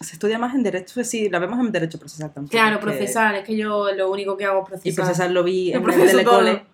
[0.00, 2.50] se estudia más en derecho, sí, la vemos en derecho procesal tampoco.
[2.52, 5.04] Claro, que- procesar, es que yo lo único que hago es Y procesar.
[5.04, 6.64] procesal lo vi en el telecole.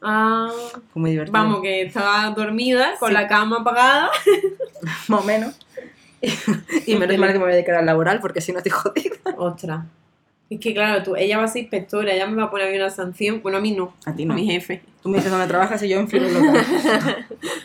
[0.00, 0.50] Ah,
[0.92, 1.32] Fue muy divertido.
[1.32, 3.14] vamos, que estaba dormida, con Sí.
[3.14, 4.10] la cama apagada.
[5.08, 5.58] Más o menos.
[6.86, 9.16] y menos mal que me voy a dedicar al laboral porque si no estoy jodida.
[9.36, 9.84] Ostras.
[10.50, 12.70] Es que claro, tú, ella va a ser inspectora, ella me va a poner a
[12.70, 13.40] mí una sanción.
[13.42, 14.34] Bueno, a mí no, A ti a no.
[14.34, 14.82] mi jefe.
[15.02, 16.64] Tú me dices dónde trabajas y yo en filo local.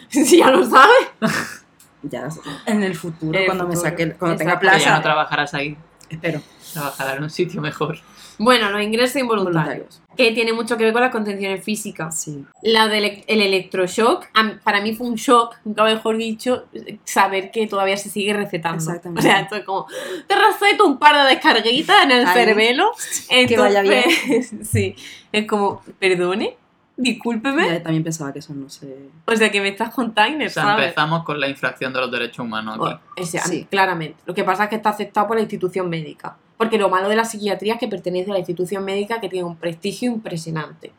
[0.09, 1.07] si ya lo sabes.
[2.03, 2.27] ya,
[2.65, 3.89] en el futuro, En el cuando me futuro.
[3.91, 4.67] saque, cuando tenga Exacto.
[4.73, 5.77] Que ya plaza, no trabajarás ahí.
[6.09, 6.41] espero.
[6.73, 7.97] Trabajarás en un sitio mejor.
[8.37, 10.01] Bueno, los ingresos involuntarios.
[10.17, 12.19] Que tiene mucho que ver con las contenciones físicas.
[12.21, 12.43] Sí.
[12.61, 14.25] La del elec- el electroshock,
[14.63, 16.65] para mí fue un shock, nunca mejor dicho,
[17.03, 18.77] saber que todavía se sigue recetando.
[18.77, 19.19] Exactamente.
[19.21, 19.87] O sea, esto es como,
[20.27, 22.91] te receto un par de descarguitas en el Ay, cerebelo.
[23.47, 24.03] que vaya bien.
[24.27, 24.95] entonces, sí,
[25.31, 26.57] es como, perdone,
[26.95, 27.67] discúlpeme.
[27.67, 29.09] Ya también pensaba que eso no se...
[29.25, 32.39] O sea, que me estás contando, O sea, empezamos con la infracción de los derechos
[32.45, 32.99] humanos aquí.
[33.21, 33.65] O sea, Sí.
[33.69, 34.17] claramente.
[34.25, 36.37] Lo que pasa es que está aceptado por la institución médica.
[36.63, 39.45] Porque lo malo de la psiquiatría es que pertenece a la institución médica que tiene
[39.45, 40.91] un prestigio impresionante.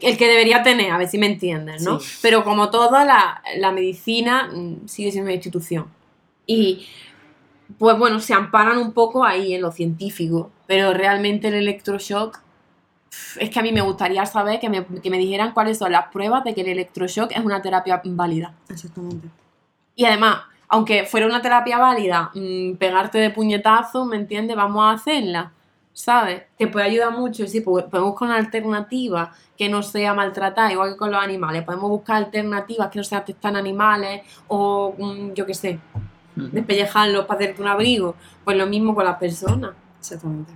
[0.00, 2.00] El que debería tener, a ver si me entienden, ¿no?
[2.00, 2.18] Sí.
[2.22, 5.86] Pero como toda la, la medicina mm, sigue siendo una institución.
[6.46, 6.86] Y
[7.78, 10.50] pues bueno, se amparan un poco ahí en lo científico.
[10.66, 12.40] Pero realmente el electroshock.
[13.38, 16.08] Es que a mí me gustaría saber que me, que me dijeran cuáles son las
[16.08, 18.54] pruebas de que el electroshock es una terapia válida.
[18.68, 19.28] Exactamente.
[19.94, 20.40] Y además,
[20.74, 24.56] aunque fuera una terapia válida, mm, pegarte de puñetazo, ¿me entiendes?
[24.56, 25.52] Vamos a hacerla,
[25.92, 26.42] ¿sabes?
[26.58, 27.46] Que puede ayudar mucho.
[27.46, 31.62] Sí, pues, podemos buscar una alternativa que no sea maltratada, igual que con los animales.
[31.62, 35.78] Podemos buscar alternativas que no sean testar animales o, mm, yo qué sé,
[36.34, 38.16] despellejarlos para hacerte un abrigo.
[38.42, 39.70] Pues lo mismo con las personas.
[40.00, 40.52] Exactamente.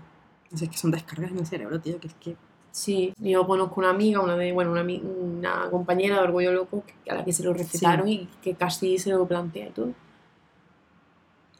[0.53, 2.37] Es que son descargas en el cerebro, tío, que es que...
[2.73, 7.15] Sí, yo conozco una amiga, una de, bueno, una compañera de Orgullo Loco que- a
[7.15, 9.93] la que se lo recetaron y que casi se lo plantea y todo.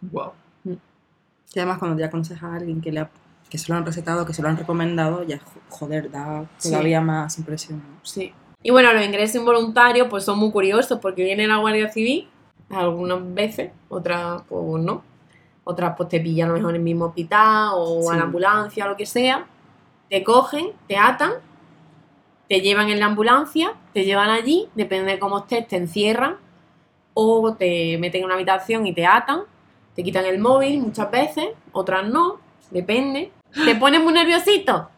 [0.03, 0.33] Wow.
[0.65, 3.11] Y además cuando ya conoces a alguien que, le ha-
[3.49, 5.41] que se lo han recetado, que se lo han recomendado, ya
[5.71, 6.71] joder, da Sí.
[6.71, 7.79] todavía más impresión.
[7.79, 7.99] ¿no?
[8.03, 8.33] Sí.
[8.63, 12.29] Y bueno, los ingresos involuntarios pues son muy curiosos porque viene la Guardia Civil
[12.71, 15.03] algunas veces, otras pues no.
[15.65, 18.19] Otras pues te pillan a lo mejor en el mismo hospital o a Sí.
[18.19, 19.47] la ambulancia o lo que sea.
[20.11, 21.33] Te cogen, te atan,
[22.49, 26.37] te llevan en la ambulancia, te llevan allí, depende de cómo estés, te encierran
[27.15, 29.43] o te meten en una habitación y te atan,
[29.99, 32.39] te quitan el móvil muchas veces, otras no,
[32.71, 33.33] depende.
[33.53, 34.89] ¿Te pones muy nerviosito?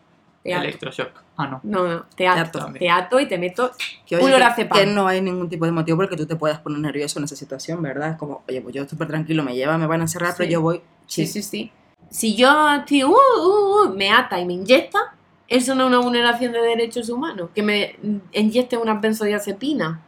[0.42, 0.64] Te ato.
[0.64, 1.22] Electroshock.
[1.38, 1.60] Ah, no.
[1.62, 3.70] No, no, te ato, te ato y te meto
[4.04, 4.78] Que, Un oye, lorazepam.
[4.78, 7.18] que no hay ningún tipo de motivo por el que tú te puedas poner nervioso
[7.18, 8.10] en esa situación, ¿verdad?
[8.10, 10.60] Es como, oye, pues yo súper tranquilo, me lleva, me van a encerrar, pero yo
[10.60, 10.82] voy.
[11.06, 11.72] Sí, sí, sí.
[12.10, 15.14] Si yo estoy, uh, uh, uh, me ata y me inyecta,
[15.48, 17.48] eso no es una vulneración de derechos humanos.
[17.54, 17.96] Que me
[18.32, 19.98] inyecte unas benzodiazepinas.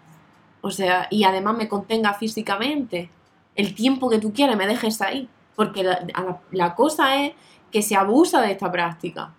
[0.61, 3.09] O sea, y además me contenga físicamente.
[3.55, 5.28] El tiempo que tú quieras me dejes ahí.
[5.55, 7.32] Porque la, a la- la cosa es
[7.70, 9.32] que se abusa de esta práctica.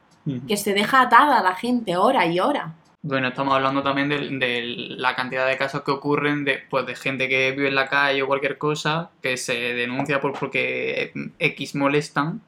[0.47, 2.73] Que se deja atada a la gente hora y hora.
[3.01, 4.61] Bueno, estamos hablando también de, de
[4.97, 8.21] la cantidad de casos que ocurren de, pues, de gente que vive en la calle
[8.23, 12.39] o cualquier cosa, que se denuncia por porque X molestan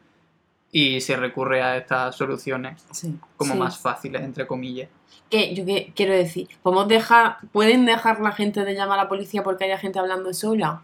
[0.71, 3.17] y se recurre a estas soluciones Sí.
[3.35, 3.59] como Sí.
[3.59, 4.87] más fáciles, entre comillas.
[5.29, 9.09] Que yo que- quiero decir, podemos dejar, pueden dejar la gente de llamar a la
[9.09, 10.81] policía porque haya gente hablando sola.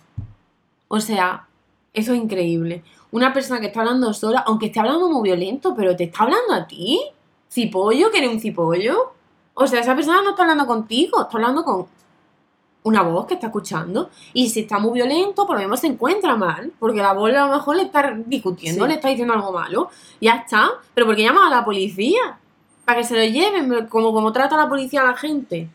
[0.93, 1.47] O sea,
[1.93, 2.83] eso es increíble.
[3.11, 6.53] Una persona que está hablando sola, aunque esté hablando muy violento, pero te está hablando
[6.53, 6.99] a ti.
[7.49, 9.13] Cipollo, que eres un cipollo.
[9.53, 11.85] O sea, esa persona no está hablando contigo, está hablando con
[12.83, 14.09] una voz que está escuchando.
[14.33, 16.73] Y si está muy violento, por lo menos se encuentra mal.
[16.77, 18.89] Porque la voz a lo mejor le está discutiendo, Sí.
[18.89, 19.89] le está diciendo algo malo.
[20.19, 20.71] Ya está.
[20.93, 22.37] Pero ¿por qué llamas a la policía?
[22.83, 25.69] Para que se lo lleven, como, como trata la policía a la gente.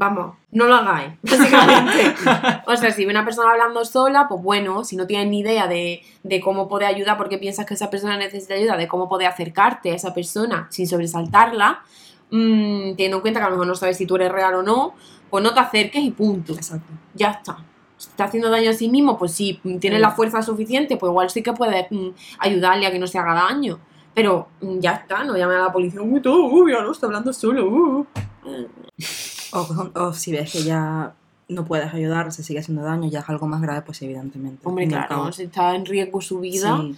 [0.00, 2.14] Vamos, no lo hagáis, básicamente.
[2.66, 5.66] o sea, si ve una persona hablando sola, pues bueno, si no tienes ni idea
[5.66, 9.26] de, de cómo poder ayudar porque piensas que esa persona necesita ayuda, de cómo poder
[9.26, 11.80] acercarte a esa persona sin sobresaltarla,
[12.30, 14.62] mm, teniendo en cuenta que a lo mejor no sabes si tú eres real o
[14.62, 14.94] no,
[15.30, 16.52] pues no te acerques y punto.
[16.52, 16.92] Exacto.
[17.14, 17.56] Ya está.
[17.96, 20.02] Si está haciendo daño a sí mismo, pues si tienes Sí.
[20.02, 23.34] la fuerza suficiente, pues igual sí que puedes mm, ayudarle a que no se haga
[23.34, 23.80] daño.
[24.14, 26.00] Pero mm, ya está, no llame a la policía.
[26.02, 27.66] Uy, tú, uy, ya no está hablando solo.
[27.66, 28.06] uh".
[29.52, 31.12] O, o si ves que ya
[31.48, 34.66] no puedes ayudar, se sigue haciendo daño, ya es algo más grave, pues evidentemente.
[34.68, 36.96] Hombre, claro, si está en riesgo su vida, Sí,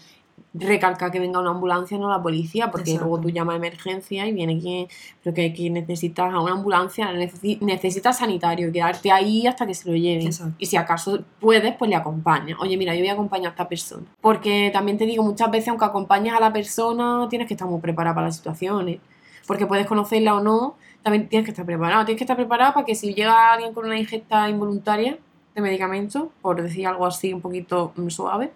[0.54, 3.08] recalca que venga una ambulancia, no la policía, porque Exacto.
[3.08, 4.88] luego tú llamas a emergencia y viene quien,
[5.22, 9.74] pero que, que necesitas a una ambulancia, necesi- necesitas sanitario y quedarte ahí hasta que
[9.74, 10.26] se lo lleven.
[10.26, 10.54] Exacto.
[10.58, 12.58] Y si acaso puedes, pues le acompañas.
[12.60, 14.02] Oye, mira, yo voy a acompañar a esta persona.
[14.20, 17.80] Porque también te digo, muchas veces, aunque acompañes a la persona, tienes que estar muy
[17.80, 18.98] preparada para las situaciones.
[19.46, 22.04] Porque puedes conocerla o no, también tienes que estar preparado.
[22.04, 25.18] Tienes que estar preparado para que si llega alguien con una ingesta involuntaria
[25.54, 28.52] de medicamentos, por decir algo así un poquito mm, suave,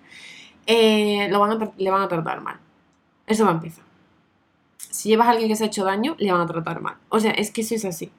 [0.66, 2.59] eh, lo van a le van a tratar mal.
[3.26, 3.85] Eso va a empezar.
[4.78, 6.97] Si llevas a alguien que se ha hecho daño, le van a tratar mal.
[7.09, 8.11] O sea, es que eso es así.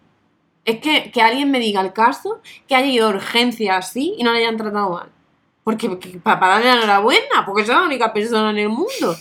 [0.66, 4.24] Es que, que alguien me diga el caso, que haya ido a urgencia así y
[4.24, 5.10] no le hayan tratado mal.
[5.64, 9.16] Porque, que- para, darle la enhorabuena, porque es la única persona en el mundo.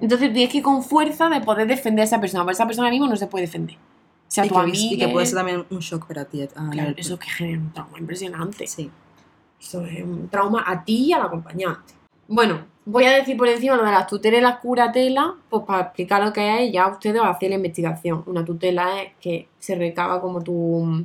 [0.00, 2.90] Entonces tienes que ir con fuerza de poder defender a esa persona, porque esa persona
[2.90, 3.76] mismo no se puede defender.
[3.76, 4.94] O sea, y, tu que, amiga.
[4.94, 6.46] y que puede ser también un shock para ti.
[6.52, 8.66] Claro, nivel- eso que genera un trauma impresionante.
[8.66, 8.90] Sí.
[9.60, 11.94] Eso es un trauma a ti y al acompañante.
[12.26, 16.32] Bueno, voy a decir por encima lo de las tutelas curatelas, pues para explicar lo
[16.32, 18.22] que es, ya ustedes van a hacer la investigación.
[18.26, 21.04] Una tutela es que se recaba como tu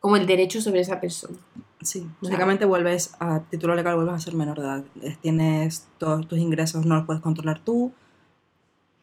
[0.00, 1.38] como el derecho sobre esa persona.
[1.82, 4.84] Sí, básicamente vuelves a título legal, vuelves a ser menor de edad.
[5.02, 7.92] Eh, Tienes todos tus ingresos, no los puedes controlar tú.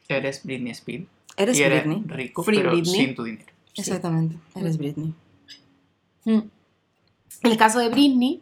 [0.07, 1.05] Eres Britney Spears.
[1.38, 2.03] Eres y eres Britney.
[2.07, 2.93] rico, Free pero Britney.
[3.05, 3.51] sin tu dinero.
[3.75, 5.13] Exactamente, eres Britney.
[6.25, 6.39] Mm.
[7.43, 8.41] El caso de Britney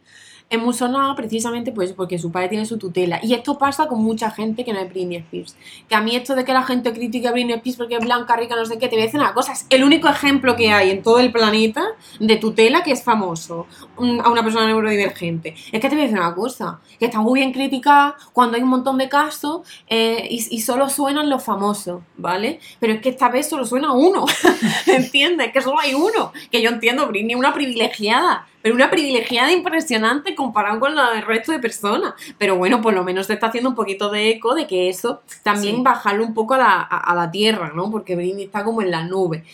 [0.50, 3.20] es muy sonado precisamente pues porque su padre tiene su tutela.
[3.22, 5.56] Y esto pasa con mucha gente que no es Britney Spears.
[5.90, 8.36] Que a mí esto de que la gente critique a Britney Spears porque es blanca,
[8.36, 9.54] rica, no sé qué, te voy a decir una cosa.
[9.54, 11.84] Es el único ejemplo que hay en todo el planeta
[12.20, 13.68] de tutela que es famoso
[13.98, 15.56] mm, a una persona neurodivergente.
[15.72, 16.80] Es que te voy a decir una cosa.
[17.00, 21.30] Que está muy bien criticada cuando hay un montón de casos eh, y, solo suenan
[21.30, 22.60] los famosos, ¿vale?
[22.80, 24.26] Pero es que esta vez solo suena uno.
[24.86, 25.52] ¿Entiendes?
[25.52, 26.32] Que solo hay uno.
[26.52, 28.48] Que yo entiendo, Britney una privilegiada.
[28.68, 32.16] Pero una privilegiada impresionante comparado con la del resto de personas.
[32.38, 35.22] Pero bueno, por lo menos te está haciendo un poquito de eco de que eso
[35.42, 35.82] también Sí.
[35.84, 37.90] bajarlo un poco a la, a- a la tierra, ¿no?
[37.90, 39.46] Porque Britney está como en la nube.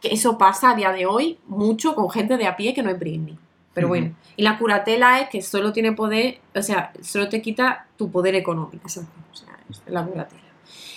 [0.00, 2.88] Que eso pasa a día de hoy mucho con gente de a pie que no
[2.88, 3.36] es Britney.
[3.74, 7.86] Pero bueno, y la curatela es que solo tiene poder, o sea, solo te quita
[7.98, 8.86] tu poder económico.
[8.86, 9.02] O sea,
[9.68, 10.40] es la curatela.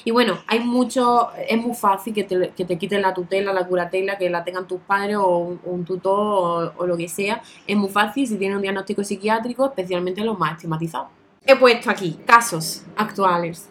[0.04, 3.66] Y bueno, hay mucho, es muy fácil que te, que te quiten la tutela, la
[3.66, 7.42] curatela, que la tengan tus padres o un, un tutor o, o lo que sea.
[7.66, 11.08] Es muy fácil si tienes un diagnóstico psiquiátrico, especialmente los más estigmatizados.
[11.46, 13.70] He puesto aquí casos actuales.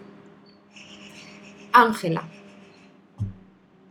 [1.72, 2.24] Ángela.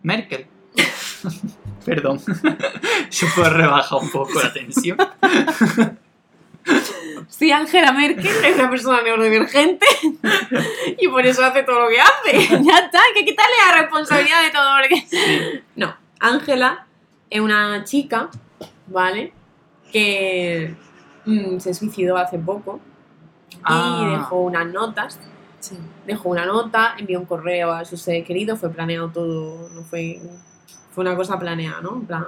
[0.02, 0.48] Merkel.
[1.86, 2.20] Perdón.
[3.12, 4.98] Yo puedo rebajar un poco la tensión.
[7.30, 9.86] Sí, Angela Merkel es una persona neurodivergente
[11.00, 12.64] y por eso hace todo lo que hace.
[12.64, 15.64] Ya está, hay que quitarle la responsabilidad de todo lo que...
[15.76, 16.88] No, Ángela
[17.30, 18.30] es una chica,
[18.88, 19.34] ¿vale?
[19.92, 20.76] Que
[21.26, 22.80] mm, se suicidó hace poco
[23.52, 24.16] y Ah.
[24.18, 25.20] dejó unas notas.
[25.60, 25.78] Sí.
[26.06, 30.20] Dejó una nota, envió un correo a su ser querido, fue planeado todo, no fue...
[30.92, 31.96] Fue una cosa planeada, ¿no?
[31.96, 32.26] En plan,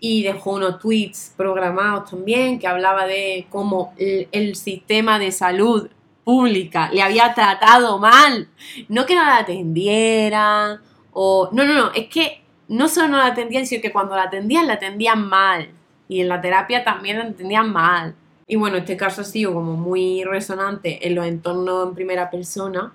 [0.00, 5.88] y dejó unos tweets programados también que hablaba de cómo el, sistema de salud
[6.24, 8.48] pública le había tratado mal.
[8.88, 10.80] No que no la atendieran
[11.12, 11.48] o...
[11.52, 14.66] No, no, no, es que no solo no la atendían, sino que cuando la atendían
[14.66, 15.70] la atendían mal.
[16.08, 18.14] Y en la terapia también la atendían mal.
[18.46, 22.92] Y bueno, este caso ha sido como muy resonante en los entornos en primera persona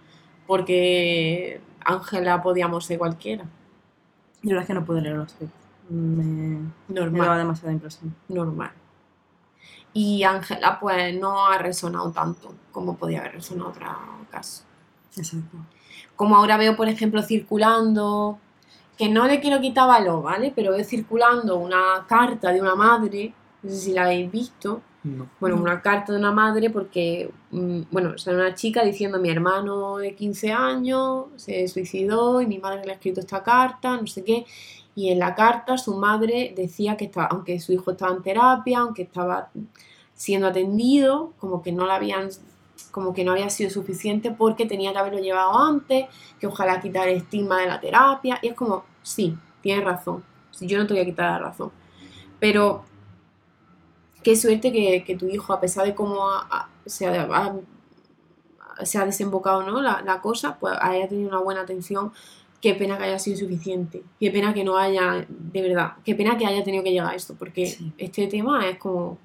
[0.48, 3.46] porque Ángela podíamos ser cualquiera.
[4.44, 5.61] Y la verdad es que no puedo leer los tweets.
[5.92, 7.22] Me, me Normal.
[7.22, 8.16] daba demasiada impresión.
[8.30, 8.72] normal.
[9.94, 13.86] Y Ángela pues no ha resonado tanto como podía haber resonado otro
[14.30, 14.64] caso.
[15.18, 15.58] Exacto.
[16.16, 18.38] Como ahora veo, por ejemplo, circulando,
[18.98, 20.54] que no le quiero quitar valor, ¿vale?
[20.56, 23.34] Pero veo circulando una carta de una madre,
[23.64, 25.28] no sé si la habéis visto, No.
[25.42, 29.30] bueno, una carta de una madre porque, mm, bueno, o sea, una chica diciendo mi
[29.30, 34.08] hermano de 15 años se suicidó y mi madre le ha escrito esta carta, no
[34.08, 34.46] sé qué.
[34.96, 38.80] Y en la carta su madre decía que estaba, aunque su hijo estaba en terapia,
[38.80, 39.50] aunque estaba
[40.14, 42.30] siendo atendido, como que no la habían
[42.92, 46.08] como que no había sido suficiente porque tenía que haberlo llevado antes,
[46.40, 48.40] que ojalá quitar el estigma de la terapia.
[48.42, 50.24] Y es como, sí, tienes razón.
[50.60, 51.72] Yo no te voy a quitar la razón.
[52.40, 52.84] Pero
[54.24, 56.70] qué suerte que, que tu hijo, a pesar de cómo ha-
[58.84, 59.82] se ha desembocado ¿no?
[59.82, 62.12] la, la cosa, pues haya tenido una buena atención.
[62.62, 64.04] Qué pena que haya sido suficiente.
[64.20, 67.16] Qué pena que no haya, de verdad, qué pena que haya tenido que llegar a
[67.16, 67.92] esto, porque Sí.
[67.98, 69.18] este tema es como.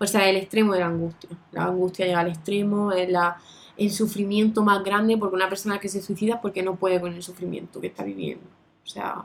[0.00, 1.30] O sea, el extremo de la angustia.
[1.52, 3.36] La angustia llega al extremo, es la,
[3.76, 7.12] el sufrimiento más grande porque una persona que se suicida es porque no puede con
[7.12, 8.44] el sufrimiento que está viviendo.
[8.84, 9.24] O sea,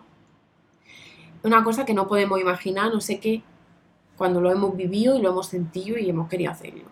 [1.43, 3.41] una cosa que no podemos imaginar, no sé qué,
[4.17, 6.83] cuando lo hemos vivido y lo hemos sentido y hemos querido hacerlo.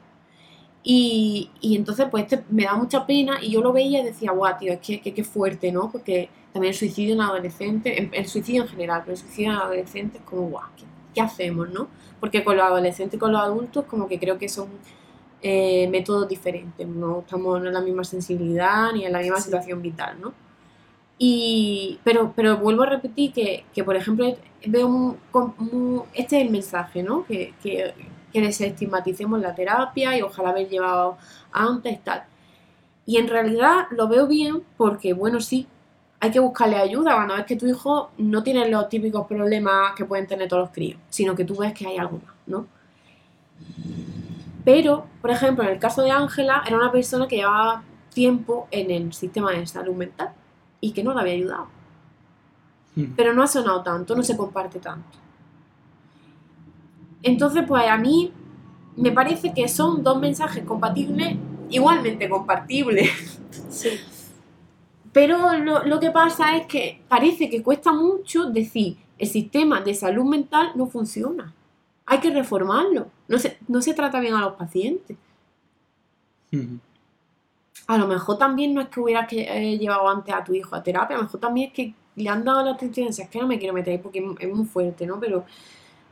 [0.88, 4.32] Y, y entonces, pues este me da mucha pena y yo lo veía y decía,
[4.32, 5.92] guau, tío, es que, que, que fuerte, ¿no?
[5.92, 9.58] Porque también el suicidio en adolescentes, el, el suicidio en general, pero el suicidio en
[9.58, 10.84] adolescentes es como, guau, ¿qué,
[11.16, 11.88] qué hacemos, no?
[12.20, 14.68] Porque con los adolescentes y con los adultos como que creo que son
[15.42, 19.44] eh, métodos diferentes, no estamos en la misma sensibilidad ni en la misma Sí.
[19.46, 20.34] situación vital, ¿no?
[21.18, 24.36] Y, pero, pero vuelvo a repetir que, que, por ejemplo,
[24.68, 25.18] veo un-
[25.72, 27.26] mu- este es el mensaje, ¿no?
[27.26, 27.94] Que, que,
[28.36, 31.18] que desestigmaticemos la terapia y ojalá haber llevado
[31.54, 32.26] antes, tal.
[33.06, 35.68] Y en realidad lo veo bien porque, bueno, sí,
[36.20, 40.04] hay que buscarle ayuda cuando ves que tu hijo no tiene los típicos problemas que
[40.04, 42.68] pueden tener todos los críos, sino que tú ves que hay algo más, ¿no?
[44.66, 47.84] Pero, por ejemplo, en el caso de Ángela, era una persona que llevaba
[48.14, 50.34] tiempo en el sistema de salud mental
[50.82, 51.68] y que no le había ayudado.
[52.96, 53.14] Mm.
[53.16, 55.25] Pero no ha sonado tanto, no se comparte tanto.
[57.26, 58.32] Entonces, pues a mí
[58.96, 61.36] me parece que son dos mensajes compatibles,
[61.70, 63.10] igualmente compartibles.
[63.70, 63.90] Sí.
[65.12, 69.94] Pero lo, lo que pasa es que parece que cuesta mucho decir, el sistema de
[69.94, 71.54] salud mental no funciona.
[72.06, 73.08] Hay que reformarlo.
[73.28, 75.18] No se, no se trata bien a los pacientes.
[77.88, 80.76] A lo mejor también no es que hubieras que, eh, llevado antes a tu hijo
[80.76, 83.40] a terapia, a lo mejor también es que le han dado la atención, es que
[83.40, 85.20] no me quiero meter ahí porque es muy fuerte, ¿no?
[85.20, 85.46] Pero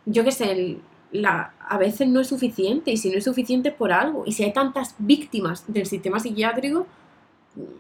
[0.05, 0.81] yo qué sé, el-
[1.13, 4.23] la, a veces no es suficiente y si no es suficiente es por algo.
[4.25, 6.87] Y si hay tantas víctimas del sistema psiquiátrico,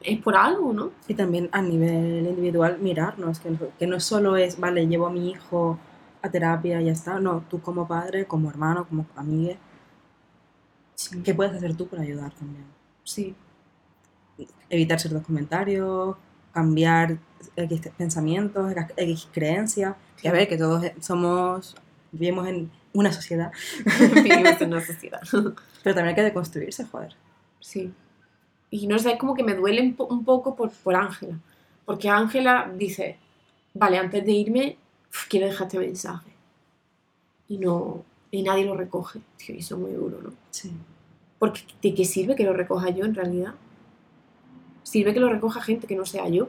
[0.03, 0.91] es por algo, ¿no?
[1.07, 5.31] Y también a nivel individual mirarnos, que, que no solo es, vale, llevo a mi
[5.31, 5.79] hijo
[6.21, 7.19] a terapia y ya está.
[7.19, 9.55] No, tú como padre, como hermano, como amiga,
[11.23, 12.65] ¿qué puedes hacer tú para ayudar también?
[13.03, 13.35] Sí.
[14.69, 16.15] Evitar ciertos comentarios,
[16.53, 17.17] cambiar
[17.55, 19.95] X pensamientos, X creencias.
[20.21, 21.75] Que a ver, que todos somos,
[22.11, 23.51] vivimos en una sociedad,
[24.23, 25.21] Vivimos en una sociedad.
[25.31, 27.15] pero también hay que deconstruirse, joder.
[27.59, 27.91] Sí.
[28.69, 31.37] Y no sé, es como que me duele un, po- un poco por por Ángela.
[31.85, 33.17] Porque Ángela dice,
[33.73, 34.77] vale, antes de irme,
[35.29, 36.31] quiero dejar este mensaje.
[37.47, 39.19] Y no, y nadie lo recoge.
[39.37, 40.33] Tío, y eso es muy duro, ¿no?
[40.51, 40.71] Sí.
[41.39, 43.53] Porque ¿de qué sirve que lo recoja yo en realidad?
[44.83, 46.47] sirve que lo recoja gente que no sea yo.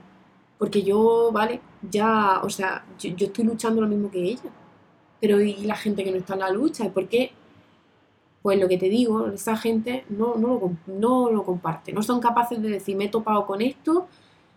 [0.58, 4.50] Porque yo, vale, ya, o sea, yo, yo estoy luchando lo mismo que ella.
[5.24, 6.84] Pero ¿y la gente que no está en la lucha?
[6.84, 7.32] ¿Y por qué?
[8.42, 11.94] Pues lo que te digo, esa gente no, no, lo, no lo comparte.
[11.94, 14.06] No son capaces de decir, me he topado con esto,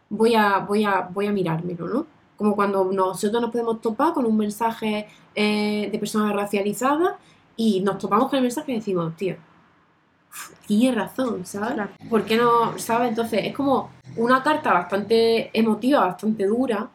[0.10, 2.06] voy a, voy a, voy a mirármelo, ¿no?
[2.36, 7.14] Como cuando nosotros nos podemos topar con un mensaje eh, de personas racializadas
[7.56, 9.38] y nos topamos con el mensaje y decimos, tío,
[10.66, 11.76] tiene razón, ¿sabes?
[11.76, 11.92] Claro.
[12.10, 13.08] ¿Por qué no, sabes?
[13.08, 16.90] Entonces es como una carta bastante emotiva, bastante dura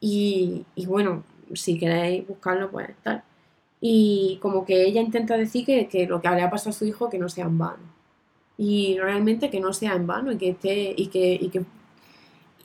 [0.00, 3.22] y, y bueno, si queréis buscarlo, pues tal.
[3.80, 6.84] Y como que ella intenta decir que, que lo que le ha pasado a su
[6.84, 7.82] hijo que no sea en vano.
[8.56, 11.64] Y realmente que no sea en vano y que esté, y que, y que,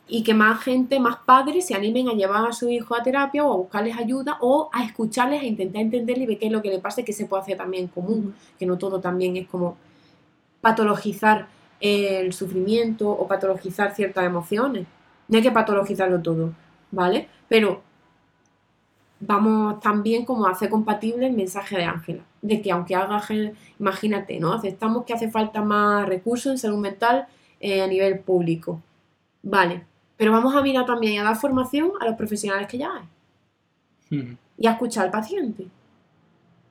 [0.07, 3.43] y que más gente, más padres se animen a llevar a su hijo a terapia
[3.43, 6.61] o a buscarles ayuda o a escucharles, a intentar entenderle y ver qué es lo
[6.61, 8.35] que le pasa y qué se puede hacer también en común.
[8.59, 9.75] Que no todo también es como
[10.61, 11.47] patologizar
[11.79, 14.85] el sufrimiento o patologizar ciertas emociones.
[15.27, 16.53] No hay que patologizarlo todo,
[16.91, 17.27] ¿vale?
[17.47, 17.81] Pero
[19.19, 23.21] vamos también como a hacer compatible el mensaje de Ángela, de que aunque haga,
[23.79, 24.53] imagínate, ¿no?
[24.53, 27.27] Aceptamos que hace falta más recursos en salud mental
[27.59, 28.81] eh, a nivel público,
[29.41, 29.83] vale,
[30.17, 33.05] pero vamos a mirar también y a dar formación a los profesionales que ya hay
[34.09, 34.37] Mm.
[34.57, 35.67] y a escuchar al paciente.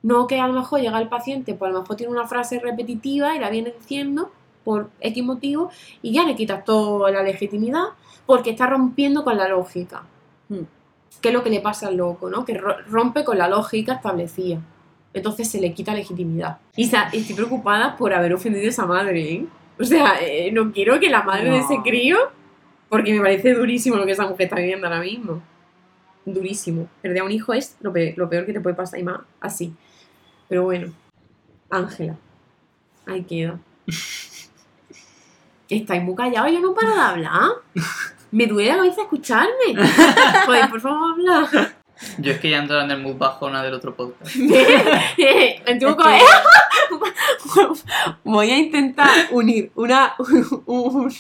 [0.03, 2.61] No que a lo mejor llega el paciente, pues a lo mejor tiene una frase
[2.61, 4.31] repetitiva y la viene diciendo
[4.65, 5.71] por X motivo
[6.03, 7.85] y ya le quitas toda la legitimidad
[8.25, 10.05] porque está rompiendo con la lógica.
[10.49, 10.61] Mm.
[11.21, 12.45] ¿Qué es lo que le pasa al loco, no?
[12.45, 14.59] Que ro- rompe con la lógica establecida.
[15.15, 16.59] Entonces se le quita legitimidad.
[16.77, 19.47] Y estoy preocupada por haber ofendido a esa madre, ¿eh?
[19.79, 22.17] O sea, eh, no quiero que la madre de ese crío,
[22.89, 25.43] porque me parece durísimo lo que esa mujer está viviendo ahora mismo.
[26.25, 26.89] Durísimo.
[27.03, 29.21] Perder a un hijo es lo peor, lo peor que te puede pasar y más
[29.41, 29.73] así.
[30.49, 30.93] Pero bueno,
[31.71, 32.17] Ángela.
[33.07, 33.59] Ahí queda.
[35.69, 37.51] Estáis muy callados, yo no paro de hablar.
[38.33, 39.75] Me duele la cabeza escucharme.
[40.45, 41.73] Podéis, por favor, hablar.
[42.19, 44.35] Yo es que ya ando en el mood bajona del otro podcast.
[45.17, 45.63] Que-
[48.25, 50.15] Voy a intentar unir una,
[50.67, 51.13] un,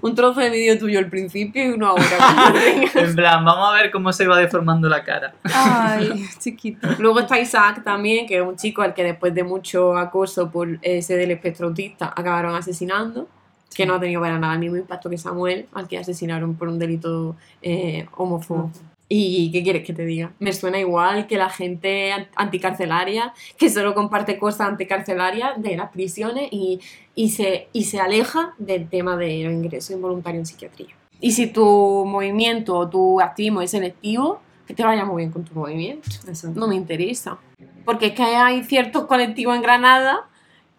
[0.00, 2.52] un trozo de vídeo tuyo al principio y uno ahora.
[2.94, 5.34] En plan, vamos a ver cómo se va deformando la cara.
[5.42, 6.86] Ay, chiquito.
[6.98, 10.68] Luego está Isaac también, que es un chico al que después de mucho acoso por
[10.82, 13.28] eh, ser del espectro autista acabaron asesinando,
[13.74, 16.68] que no ha tenido para nada el mismo impacto que Samuel, al que asesinaron por
[16.68, 18.70] un delito eh, homófobo.
[19.06, 20.32] ¿Y qué quieres que te diga?
[20.38, 25.90] Me suena igual que la gente an- anticarcelaria, que solo comparte cosas anticarcelarias de las
[25.90, 26.80] prisiones y,
[27.14, 30.94] y, se, y se aleja del tema de los ingresos involuntarios en psiquiatría.
[31.20, 35.44] Y si tu movimiento o tu activismo es selectivo, que te vaya muy bien con
[35.44, 36.50] tu movimiento Eso.
[36.54, 37.36] no me interesa.
[37.84, 40.26] Porque es que hay ciertos colectivos en Granada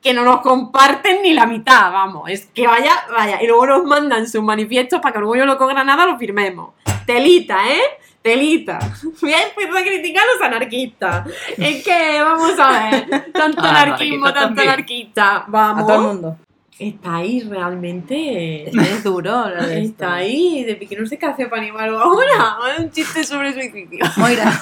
[0.06, 2.30] que no nos comparten ni la mitad, vamos.
[2.30, 3.42] Es que vaya, vaya.
[3.42, 6.76] Y luego nos mandan sus manifiestos para que el Orgullo Loco Granada lo firmemos.
[7.08, 7.82] Telita, ¿eh?
[8.22, 8.78] Telita.
[9.22, 11.28] Voy a empezar a criticar a los anarquistas.
[11.58, 15.38] Es que, vamos a ver, tanto Ah, anarquismo, tanto anarquista.
[15.38, 15.88] A Vamos.
[15.88, 16.38] todo el mundo.
[16.78, 18.70] Está ahí realmente.
[18.80, 19.90] Es duro lo de esto.
[20.04, 22.58] Está ahí, de que no sé qué hace para animarlo ahora.
[22.78, 24.06] Un chiste sobre suicidio.
[24.18, 24.54] Moira.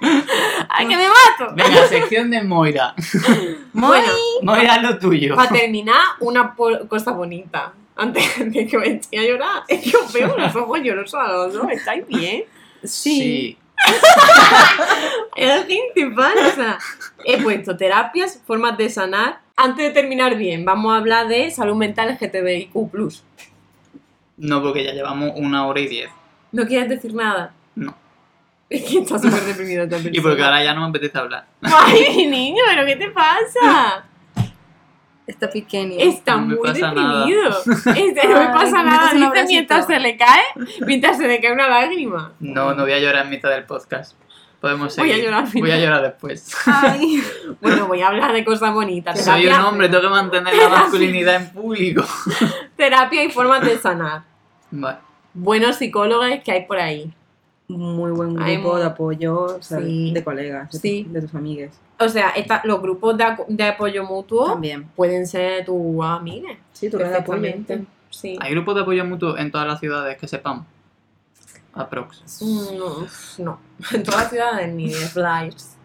[0.68, 1.54] ¡Ay, que me mato!
[1.54, 2.94] Venga, sección de Moira.
[3.72, 4.08] Bueno,
[4.42, 5.36] Moira, lo tuyo.
[5.36, 6.54] para terminar, una
[6.88, 7.72] cosa bonita.
[7.94, 9.62] Antes de que me eche a llorar.
[9.68, 11.66] Es que os veo los ojos llorosos a los dos.
[11.70, 12.44] ¿Estáis bien?
[12.84, 13.58] Sí.
[15.36, 15.64] Es
[16.14, 16.78] falsa.
[17.24, 19.40] He puesto terapias, formas de sanar.
[19.56, 22.72] Antes de terminar bien, vamos a hablar de salud mental LGTBIQ+.
[24.38, 26.10] No, porque ya llevamos una hora y diez.
[26.52, 27.54] ¿No quieres decir nada?
[28.70, 31.46] Es que está súper deprimido esta Y porque ahora ya no me apetece hablar.
[31.62, 34.04] Ay, mi niño, ¿pero qué te pasa?
[35.26, 35.96] Está pequeño.
[35.98, 37.50] Está No muy deprimido.
[37.96, 39.12] Este, no me pasa nada.
[39.12, 40.42] Dice mientras se le cae,
[40.86, 42.32] mientras se le cae una lágrima.
[42.40, 44.16] No, no voy a llorar en mitad del podcast.
[44.60, 45.24] Podemos Voy a seguir.
[45.26, 45.48] llorar.
[45.52, 46.56] Voy a llorar después.
[46.66, 47.22] Ay.
[47.60, 49.22] Bueno, voy a hablar de cosas bonitas.
[49.22, 52.04] Soy un hombre, tengo que mantener la masculinidad en público.
[52.76, 54.22] terapia y formas de sanar.
[54.70, 54.98] Vale.
[55.34, 57.12] Buenos psicólogos que hay por ahí.
[57.68, 60.12] Muy buen grupo de apoyo, o sea, Sí.
[60.12, 61.06] de colegas, de, Sí.
[61.10, 61.72] de tus amigas.
[61.98, 63.16] O sea, esta- los grupos
[63.48, 64.84] de, apoyo mutuo También.
[64.94, 66.56] pueden ser tus amigas.
[66.72, 67.40] Sí, tu red de apoyo.
[67.42, 67.86] Perfectamente.
[68.10, 68.38] Sí.
[68.40, 70.64] ¿Hay grupos de apoyo mutuo en todas las ciudades que sepamos?
[71.74, 72.40] Aprox.
[72.40, 73.06] Mm, No,
[73.44, 73.58] no.
[73.92, 75.75] En todas las ciudades ni de flyers.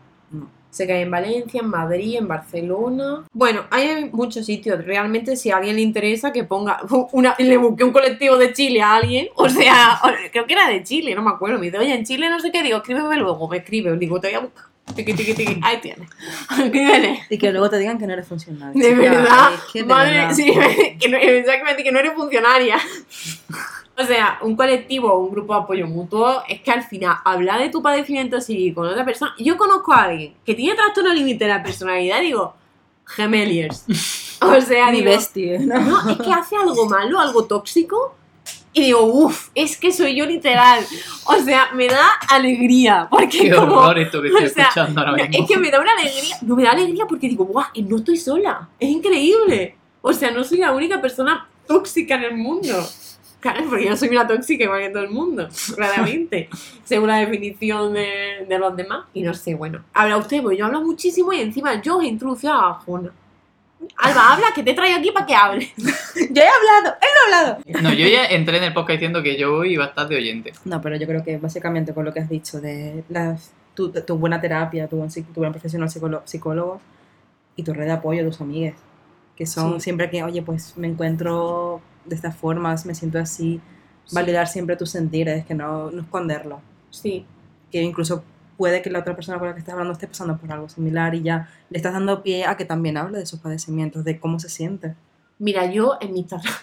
[0.78, 3.24] Que hay en Valencia, en Madrid, en Barcelona.
[3.32, 4.84] Bueno, hay muchos sitios.
[4.84, 6.80] Realmente, si a alguien le interesa, que ponga.
[7.12, 9.28] Una, le busqué un colectivo de Chile a alguien.
[9.36, 10.00] O sea,
[10.32, 11.60] creo que era de Chile, no me acuerdo.
[11.60, 12.64] Me dice, oye, en Chile no sé qué.
[12.64, 13.48] Digo, escríbeme luego.
[13.48, 13.96] Me escribe.
[13.98, 14.71] Digo, te voy a buscar.
[14.96, 15.60] Tiqui, tiqui, tiqui.
[15.64, 16.10] Ahí tienes.
[16.50, 17.20] Aquí tienes.
[17.30, 18.74] Y que luego te digan que no eres funcional.
[18.74, 20.34] De verdad, es que de madre, verdad.
[20.34, 20.54] sí,
[21.00, 22.78] que no, exactamente, que no eres funcionaria.
[23.98, 27.60] O sea, un colectivo o un grupo de apoyo mutuo es que al final hablar
[27.60, 29.34] de tu padecimiento psíquico con otra persona.
[29.38, 32.56] Yo conozco a alguien que tiene trastorno límite de la personalidad y digo,
[33.06, 33.86] gemeliers.
[34.44, 35.80] O sea, digo, bestia, ¿no?
[35.80, 38.16] no, es que hace algo malo, algo tóxico.
[38.74, 40.86] Y digo, uff, es que soy yo literal.
[41.26, 43.08] O sea, me da alegría.
[43.10, 45.44] Porque Qué como, horror esto que estoy o sea, escuchando ahora mismo.
[45.44, 46.36] es que me da una alegría.
[46.42, 48.70] No me da alegría porque digo, guau, no estoy sola.
[48.80, 49.76] Es increíble.
[50.02, 52.74] O sea, no soy la única persona tóxica en el mundo.
[53.42, 56.48] Claro, porque yo soy una tóxica igual que todo el mundo, claramente.
[56.86, 59.06] según la definición de, de los demás.
[59.14, 59.84] Y no sé, bueno.
[59.94, 63.12] Habla usted, porque yo hablo muchísimo y encima yo os he introducido a Jona.
[63.98, 65.68] Alba, habla, que te traigo aquí para que hable.
[65.78, 67.62] Yo he hablado, él no ha hablado.
[67.82, 70.54] No, yo ya entré en el podcast diciendo que yo voy bastante oyente.
[70.66, 74.18] No, pero yo creo que básicamente con lo que has dicho de las, tu, tu
[74.18, 76.80] buena terapia, tu buen, tu buen profesional psicólogo, psicólogo
[77.56, 78.76] y tu red de apoyo, tus amigas,
[79.36, 79.82] que son Sí.
[79.82, 83.60] siempre que, oye, pues me encuentro de estas formas, me siento así,
[84.12, 86.62] validar siempre tus sentires, que no, no esconderlo.
[86.92, 87.26] Sí.
[87.72, 88.24] Que incluso
[88.62, 91.16] puede que la otra persona con la que estás hablando esté pasando por algo similar
[91.16, 94.40] y ya le estás dando pie a que también hable de sus padecimientos, de cómo
[94.40, 94.94] se siente.
[95.40, 96.54] Mira, yo en mi Instagram,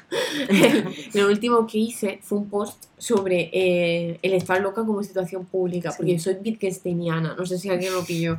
[1.14, 5.92] lo último que hice fue un post sobre eh, el estar loca como situación pública,
[5.96, 6.18] porque Sí.
[6.18, 8.38] yo soy wittgensteiniana, no sé si alguien lo pilló.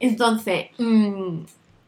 [0.00, 1.40] Entonces, mm,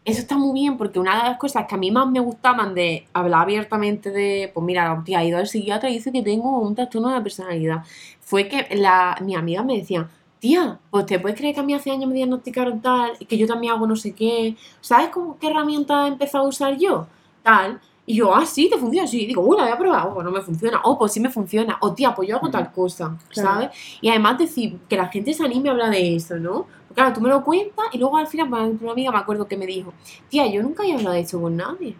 [0.05, 2.75] eso está muy bien, porque una de las cosas que a mí más me gustaban
[2.75, 6.59] de hablar abiertamente de, pues mira, tía, he ido al psiquiatra y dice que tengo
[6.61, 7.83] un trastorno de la personalidad,
[8.21, 10.07] fue que la, mis amigas me decían,
[10.39, 13.37] tía, pues te puedes creer que a mí hace años me diagnosticaron tal, y que
[13.37, 17.07] yo también hago no sé qué, ¿sabes cómo, qué herramienta he empezado a usar yo?
[17.43, 17.81] Tal.
[18.07, 19.27] Y yo, ah, sí, te funciona, sí.
[19.27, 21.29] Digo, uy, la voy a probar, oh, pues no me funciona, oh, pues sí me
[21.29, 23.49] funciona, o tía, pues yo hago tal cosa, Claro.
[23.51, 23.71] ¿sabes?
[24.01, 26.67] Y además decir, que la gente se anime a hablar de eso, ¿no?
[26.89, 28.49] Porque claro, tú me lo cuentas y luego al final,
[28.81, 29.93] una amiga me acuerdo que me dijo,
[30.31, 31.95] tía, yo nunca he hablado de eso con nadie.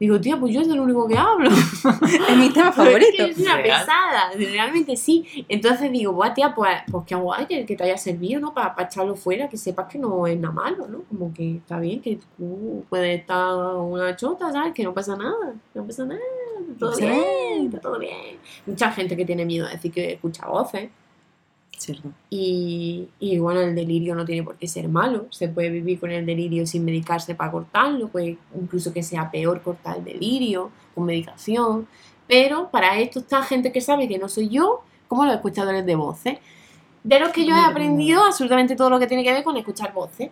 [0.00, 1.48] Digo, tía, pues yo es el único que hablo.
[2.28, 3.22] Es mi tema favorito.
[3.24, 3.80] Es una Real.
[3.80, 5.44] pesada, realmente sí.
[5.48, 8.52] Entonces digo, buah, tía, pues, pues qué guay que, que te haya servido, ¿no?
[8.52, 11.02] Para, para echarlo fuera, que sepas que no es nada malo, ¿no?
[11.08, 14.74] Como que está bien, que tú puedes estar una chota, ¿sabes?
[14.74, 16.20] Que no pasa nada, no pasa nada,
[16.60, 17.06] está todo Sí.
[17.06, 18.38] bien, está todo bien.
[18.66, 20.90] Mucha gente que tiene miedo a decir que escucha voces.
[21.84, 22.08] Cierto.
[22.30, 25.26] Y, y bueno, el delirio no tiene por qué ser malo.
[25.30, 28.08] Se puede vivir con el delirio sin medicarse para cortarlo.
[28.08, 31.86] Puede incluso que sea peor cortar el delirio con medicación.
[32.26, 35.94] Pero para esto está gente que sabe que no soy yo, como los escuchadores de
[35.94, 36.38] voces.
[37.02, 39.92] De los que yo he aprendido absolutamente todo lo que tiene que ver con escuchar
[39.92, 40.30] voces.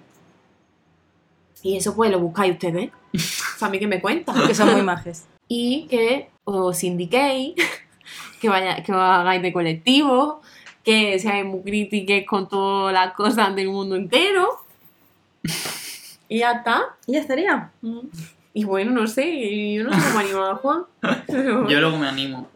[1.63, 2.91] Y eso pues lo buscáis ustedes.
[3.55, 4.47] O sea, a mí que me cuentan.
[4.47, 5.27] Que son muy majes.
[5.47, 7.55] y que os indiquéis,
[8.41, 10.41] que, vaya, que os hagáis de colectivo,
[10.85, 14.49] que seáis muy críticos con todas las cosas del mundo entero.
[16.29, 16.83] Y ya está.
[17.07, 17.71] Y ya estaría.
[18.55, 20.83] Y bueno, no sé, yo no sé cómo animar a Juan.
[21.27, 22.49] Pero Yo luego me animo.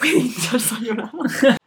[0.00, 1.10] puede a llorar.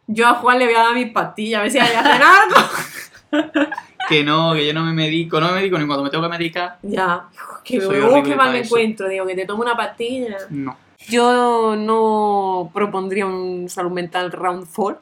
[0.06, 2.22] Yo a Juan le voy a dar mis pastillas, a ver si hay que hacer
[2.22, 3.66] algo.
[4.08, 6.28] Que no, que yo no me medico, no me medico ni cuando me tengo que
[6.36, 6.76] medicar.
[6.82, 7.28] Ya,
[7.64, 8.66] que horrible qué mal me eso.
[8.76, 9.08] encuentro.
[9.08, 10.36] Digo, que te tomo una pastilla.
[10.50, 10.76] No.
[11.08, 15.00] Yo no propondría un salud mental round 4.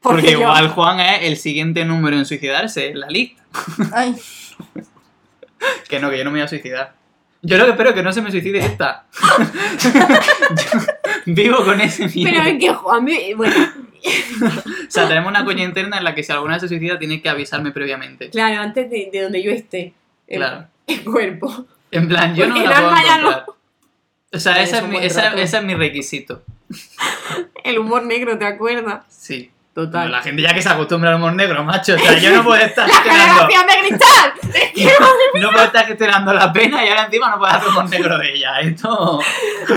[0.00, 3.42] Porque, igual Juan es el siguiente número en suicidarse en la lista.
[3.92, 4.14] Ay,
[5.88, 6.94] Que no, que yo no me voy a suicidar.
[7.42, 9.06] Yo lo que espero es que no se me suicide esta.
[11.26, 12.30] Vivo con ese miedo.
[12.32, 16.22] Pero es que Juan, me- bueno, O sea, tenemos una coña interna en la que
[16.22, 18.30] si alguna se suicida tienes que avisarme previamente.
[18.30, 19.92] claro, antes de, de donde yo esté.
[20.26, 20.66] El, Claro.
[20.86, 21.66] el cuerpo.
[21.90, 23.56] En plan, yo no Porque la puedo.
[24.32, 26.42] O sea, ese es, mi, esa- ese es mi requisito.
[27.64, 29.04] El humor negro, ¿te acuerdas?
[29.08, 29.50] Sí.
[29.78, 30.10] Total.
[30.10, 31.94] La gente ya que se acostumbra al humor negro, macho.
[31.94, 34.32] O sea, yo no puedo estar ¡La generación de cristal!
[35.40, 38.34] No puedo estar gestionando la pena y ahora encima no puedo hacer humor negro de
[38.34, 38.58] ella.
[38.58, 39.20] Esto.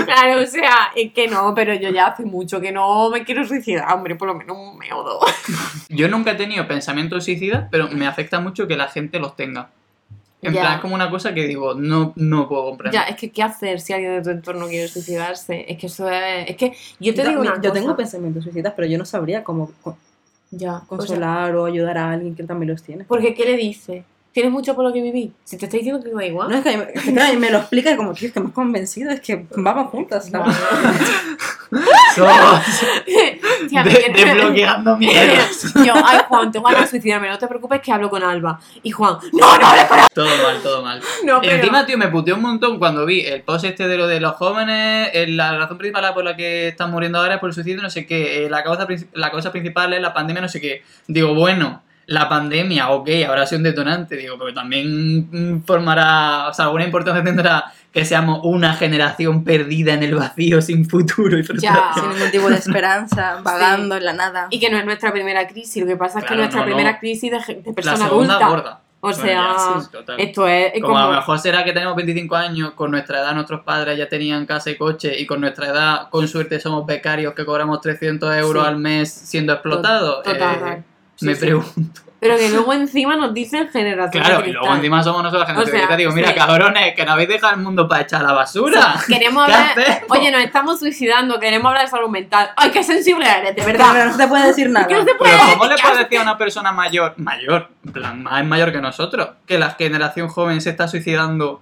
[0.04, 3.46] claro, o sea, es que no, pero yo ya hace mucho que no me quiero
[3.46, 5.24] suicidar, hombre, por lo menos un mes o dos.
[5.88, 9.70] Yo nunca he tenido pensamientos suicidas, pero me afecta mucho que la gente los tenga.
[10.42, 10.60] En Ya.
[10.60, 13.00] plan, es como una cosa que digo, no, no puedo comprender.
[13.00, 15.64] Ya, es que ¿qué hacer si alguien de tu entorno quiere suicidarse?
[15.68, 16.50] Es que eso es...
[16.50, 17.72] Es que yo te yo, digo una yo cosa.
[17.74, 19.70] tengo pensamientos suicidas, pero yo no sabría cómo
[20.50, 23.04] Ya, o sea, consolar o ayudar a alguien que también los tiene.
[23.04, 24.04] porque ¿qué le dices?
[24.32, 25.30] ¿Tienes mucho por lo que vivir?
[25.44, 26.48] Si te está diciendo que da igual.
[26.48, 28.52] No, es que, es que me lo explica y como, tío, es que me has
[28.52, 30.28] convencido, es que vamos juntas.
[30.30, 30.56] ¿sabes?
[32.14, 32.60] Somos
[33.68, 35.74] Tía, de- desbloqueando miedos.
[35.84, 38.58] Yo, ay Juan, tengo ganas de suicidarme, no te preocupes que hablo con Alba.
[38.82, 40.08] Y Juan, no, no hables con Alba.
[40.14, 41.00] Todo mal, todo mal.
[41.24, 41.52] No, pero...
[41.54, 44.34] Encima, tío, me puteó un montón cuando vi el post este de lo de los
[44.36, 47.80] jóvenes, eh, la razón principal por la que están muriendo ahora es por el suicidio,
[47.82, 50.82] no sé qué, eh, la, causa, la causa principal es la pandemia, no sé qué.
[51.06, 56.54] Digo, bueno, la pandemia, ok, habrá sido un detonante, digo, pero también mm, formará, o
[56.54, 61.42] sea, alguna importancia tendrá que seamos una generación perdida en el vacío, sin futuro y
[61.42, 61.94] frustración.
[61.94, 64.46] Sin ningún tipo de esperanza, vagando en la nada.
[64.50, 66.66] Y que no es nuestra primera crisis, lo que pasa es que Claro, nuestra no,
[66.66, 66.74] no.
[66.74, 68.48] primera crisis de, de persona adulta.
[68.48, 68.80] gorda.
[69.04, 70.98] O Bueno, sea, ya, sí, esto es, es Como, como...
[71.04, 74.46] a lo mejor será que tenemos 25 años, con nuestra edad nuestros padres ya tenían
[74.46, 78.62] casa y coche y con nuestra edad, con suerte, somos becarios que cobramos 300 euros
[78.62, 78.68] Sí.
[78.68, 80.22] al mes siendo explotados.
[80.22, 80.56] Total.
[80.78, 80.82] Eh,
[81.16, 81.40] Sí, me sí.
[81.40, 82.00] pregunto.
[82.22, 84.76] Pero que luego encima nos dicen generación Claro, de y luego cristal.
[84.78, 86.34] encima somos nosotros la generación O sea, que te digo, mira, sí.
[86.36, 88.94] cabrones, que no habéis dejado el mundo para echar a la basura.
[89.08, 89.70] Queremos ¿Qué hablar...
[89.78, 90.10] hacemos?
[90.10, 92.50] Oye, nos estamos suicidando, queremos hablar de salud mental.
[92.56, 94.06] ¡Ay, qué sensible eres, de Pero verdad!
[94.06, 94.86] no se puede decir nada.
[94.86, 97.92] ¿Qué no se puede Pero ¿cómo le puedes decir a una persona mayor, mayor, en
[97.92, 101.60] plan, más mayor que nosotros, que la generación joven se está suicidando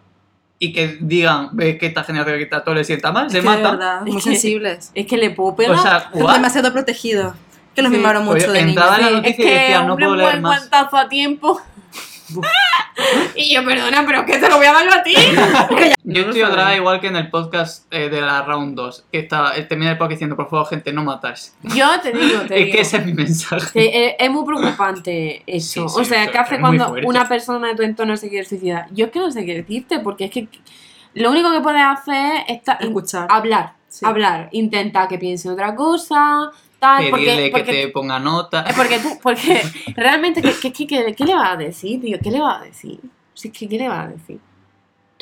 [0.58, 3.70] y que digan, ves que esta generación que está todo le sienta mal, se mata?
[3.70, 4.92] verdad, muy Es que- sensibles.
[4.94, 5.74] Es que le puedo pegar.
[5.74, 6.34] O sea, what?
[6.34, 7.34] demasiado protegidos.
[7.80, 7.96] Que los Sí.
[7.98, 8.84] mimaron mucho Oye, de niños.
[8.84, 10.58] en la noticia es y que decía, no puedo un leer buen más.
[10.60, 11.60] guantazo a tiempo.
[13.36, 15.14] y yo, perdona, pero es que te lo voy a dar yo a ti.
[16.04, 19.18] Yo no estoy otra igual que en el podcast eh, de la Round 2, que
[19.20, 21.52] estaba, eh, termina el podcast diciendo, por favor, gente, no matarse.
[21.62, 22.74] Yo te digo, te Es digo.
[22.76, 23.66] que ese es mi mensaje.
[23.72, 25.88] Sí, es, es muy preocupante eso.
[25.88, 28.86] Sí, sí, o sea, ¿qué hace cuando una persona de tu entorno se quiere suicidar?
[28.92, 30.48] Yo es que no sé qué decirte, porque es que
[31.14, 33.26] lo único que puedes hacer es Escuchar.
[33.30, 34.04] hablar, Sí.
[34.06, 36.50] hablar, intentar que piense otra cosa,
[36.80, 38.62] tal, Pedirle porque, que porque, te ponga nota.
[38.68, 39.62] es porque tú, porque
[39.96, 42.18] realmente, ¿qué, qué, qué- qué le vas a decir, tío?
[42.22, 42.98] ¿Qué le vas a decir?
[43.34, 44.38] Si es que, ¿qué le vas a decir?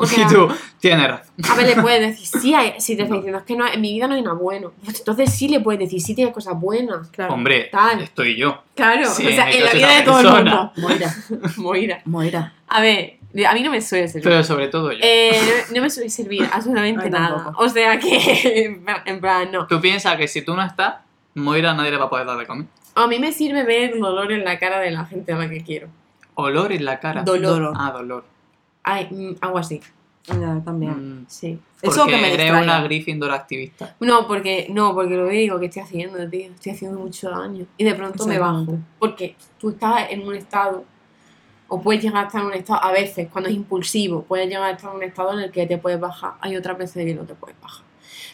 [0.00, 0.48] O sea, y tú,
[0.78, 1.34] tienes razón.
[1.50, 3.80] a ver, le puedes decir, sí, hay- si te está diciendo, es que no, en
[3.80, 4.72] mi vida no hay nada bueno.
[4.84, 7.08] Pues entonces sí le puedes decir, sí tiene cosas buenas.
[7.08, 7.34] Claro.
[7.34, 8.00] Hombre, Tal.
[8.02, 8.62] estoy yo.
[8.76, 10.54] Claro, Sí, o sea, en el la vida de todo el persona.
[10.54, 10.72] mundo.
[10.88, 11.14] Moira.
[11.56, 12.02] Moira.
[12.04, 12.52] Moira.
[12.68, 14.22] A ver, a mí no me suele servir.
[14.28, 14.98] Pero sobre todo yo.
[15.02, 15.32] Eh,
[15.70, 17.34] no, no me suele servir absolutamente Ay, nada.
[17.42, 17.64] tampoco.
[17.64, 19.66] O sea que, en plan, no.
[19.66, 20.94] Tú piensas que si tú no estás,
[21.38, 22.66] Moira nadie le va a poder dar de comer.
[22.94, 25.62] A mí me sirve ver dolor en la cara de la gente a la que
[25.62, 25.88] quiero.
[26.34, 27.22] Olor en la cara.
[27.22, 27.72] Dolor.
[27.76, 28.24] Ah, dolor.
[28.82, 29.80] Ay, mm, algo así.
[30.26, 31.20] Ya, también.
[31.22, 31.58] Mm, Sí.
[31.80, 32.62] Eso que me eres distraiga.
[32.62, 33.94] una Gryffindor activista.
[34.00, 36.50] No, porque, no, porque lo digo, que estoy haciendo, tío?
[36.52, 37.66] Estoy haciendo mucho daño.
[37.76, 38.78] Y de pronto me bajo.
[38.98, 40.84] Porque tú estás en un estado,
[41.68, 44.64] o puedes llegar a estar en un estado, a veces, cuando es impulsivo, puedes llegar
[44.64, 46.32] a estar en un estado en el que te puedes bajar.
[46.40, 47.84] Hay otras veces que no te puedes bajar.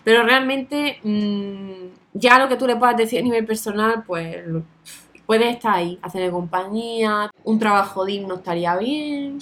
[0.04, 4.36] Pero realmente, mm, ya lo que tú le puedas decir a nivel personal, pues
[5.26, 9.38] puedes estar ahí, hacerle compañía, un trabajo digno estaría bien,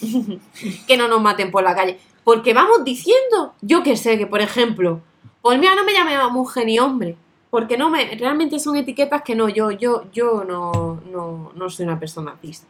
[0.86, 1.98] que no nos maten por la calle.
[2.22, 5.00] Porque vamos diciendo, yo que sé, que por ejemplo,
[5.42, 7.16] pues mira, no me llame mujer ni hombre.
[7.50, 11.84] Porque no me, realmente son etiquetas que no, yo, yo, yo no, no, no soy
[11.84, 12.66] una persona cis.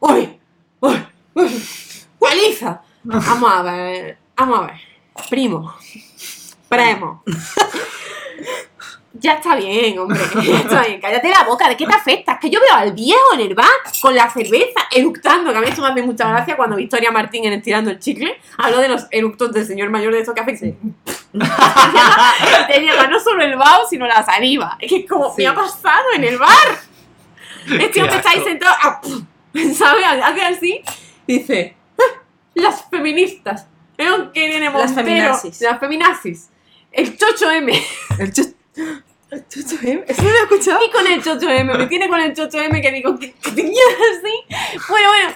[0.00, 0.40] ¡Uy!
[0.80, 1.06] ¡Uy!
[1.34, 1.62] ¡Uy!
[2.18, 2.82] ¡Paliza!
[3.04, 4.80] Vamos a ver, vamos a ver.
[5.30, 5.72] Primo.
[6.68, 7.22] Primo.
[9.20, 10.20] Ya está bien, hombre.
[10.44, 11.00] Ya está bien.
[11.00, 11.68] Cállate la boca.
[11.68, 12.34] ¿De qué te afecta?
[12.34, 13.66] Es que yo veo al viejo en el bar
[14.00, 15.50] con la cerveza eructando.
[15.50, 18.38] Que a mí esto me hace mucha gracia cuando Victoria Martín en Estirando el Chicle
[18.58, 20.76] habló de los eructos del señor mayor de eso que hace.
[22.68, 24.76] Te llega no solo el vaho, sino la saliva.
[24.78, 25.42] Es que como Sí.
[25.42, 26.78] me ha pasado en el bar.
[27.80, 28.76] Este hombre está ahí sentado.
[28.82, 29.00] ah,
[29.74, 30.04] ¿Sabes?
[30.22, 30.82] Hace así.
[31.26, 32.20] Dice: "Ah,
[32.54, 33.66] Las feministas.
[33.96, 34.94] Veo que viene Las Montero.
[35.06, 35.60] feminazis.
[35.60, 36.50] Las feminazis.
[36.92, 37.72] El chocho M.
[38.18, 38.54] El chu-
[39.30, 40.04] el chucho, ¿eh?
[40.08, 40.80] ¿Eso no lo he escuchado?
[40.84, 41.74] Y con el chocho M.
[41.76, 44.80] Me tiene con el chocho M que digo: ¿Qué, qué te quieres así?
[44.88, 45.34] Bueno, bueno.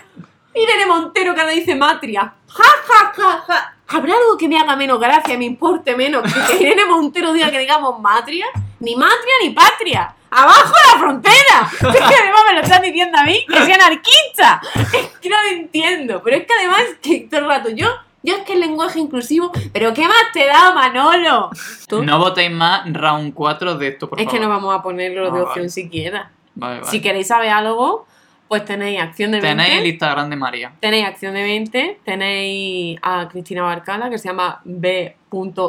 [0.54, 2.34] Irene Montero que ahora dice matria.
[2.46, 3.76] Ja, ja, ja, ja.
[3.88, 7.50] ¿Habrá algo que me haga menos gracia, me importe menos que, que Irene Montero diga
[7.50, 8.46] que digamos matria?
[8.80, 10.14] Ni matria ni patria.
[10.30, 11.70] ¡Abajo la frontera!
[11.72, 14.60] Es que además me lo están diciendo a mí, que soy anarquista.
[14.92, 16.22] Es que no lo entiendo.
[16.22, 17.88] Pero es que además, que todo el rato yo,
[18.22, 21.50] yo es que el lenguaje inclusivo, pero ¿qué más te da, Manolo?
[21.88, 22.02] ¿Tú?
[22.04, 24.38] No votéis más round 4 de esto, por es favor.
[24.38, 25.68] que no vamos a ponerlo de opción vale.
[25.70, 26.30] siquiera.
[26.54, 26.90] Vale, vale.
[26.90, 28.06] Si queréis saber algo,
[28.48, 29.62] pues tenéis acción de 20.
[29.62, 30.72] Tenéis el Instagram de María.
[30.78, 34.60] Tenéis Acción de 20, tenéis a Cristina Barcala, que se llama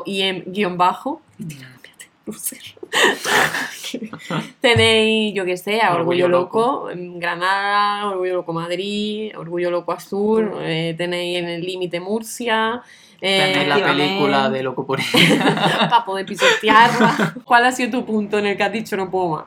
[0.01, 1.21] B.im-bajo.
[4.61, 9.91] tenéis, yo qué sé, a Orgullo, Orgullo Loco, en Granada, Orgullo Loco Madrid, Orgullo Loco
[9.91, 12.81] Azul, eh, tenéis en el límite Murcia.
[13.21, 14.99] eh, Tenéis la película de Loco por
[15.89, 17.35] para poder pisotearla.
[17.43, 19.45] ¿Cuál ha sido tu punto en el que has dicho no puedo más?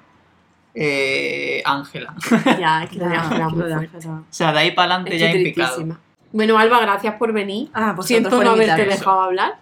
[0.74, 2.14] Eh, Ángela.
[2.58, 4.08] Ya, es que de Ángela muy fuerte.
[4.08, 5.96] O sea, de ahí para adelante ya he picado.
[6.32, 7.70] Bueno, Alba, gracias por venir.
[7.72, 9.54] Ah, pues Siento por no haberte dejado hablar.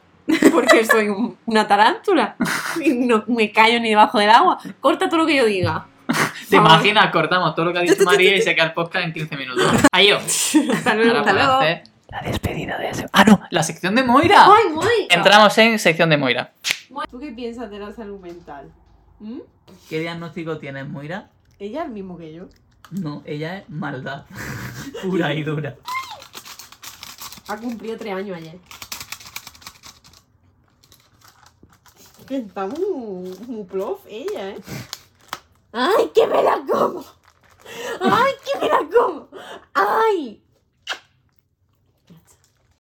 [0.53, 2.37] Porque soy un- una tarántula.
[2.83, 4.59] Y no me callo ni debajo del agua.
[4.81, 5.87] Corta todo lo que yo diga.
[6.51, 7.11] ¿Te imaginas?
[7.11, 9.65] Cortamos todo lo que ha dicho María y se queda el podcast en 15 minutos.
[9.93, 10.53] Adiós.
[10.75, 11.11] Hasta luego.
[11.11, 11.53] Ahora Hasta luego.
[11.61, 13.07] hacer la despedida de ese.
[13.13, 14.47] Ah, no, la sección de Moira.
[14.47, 15.09] ¡Ay, muy!
[15.11, 16.53] Entramos en sección de Moira.
[17.11, 18.71] ¿Tú qué piensas de la salud mental?
[19.19, 19.39] ¿Mm?
[19.89, 21.31] ¿Qué diagnóstico tienes, Moira?
[21.59, 22.45] Ella es el mismo que yo.
[22.91, 24.25] No, ella es maldad.
[25.03, 25.75] Pura y dura.
[27.49, 28.59] Ha cumplido tres años ayer.
[32.14, 34.61] Que está muy, muy plof ella, ¿eh?
[35.73, 37.05] ¡Ay, que me la como!
[38.01, 39.29] ¡Ay, que me la como!
[39.75, 40.44] ¡Ay!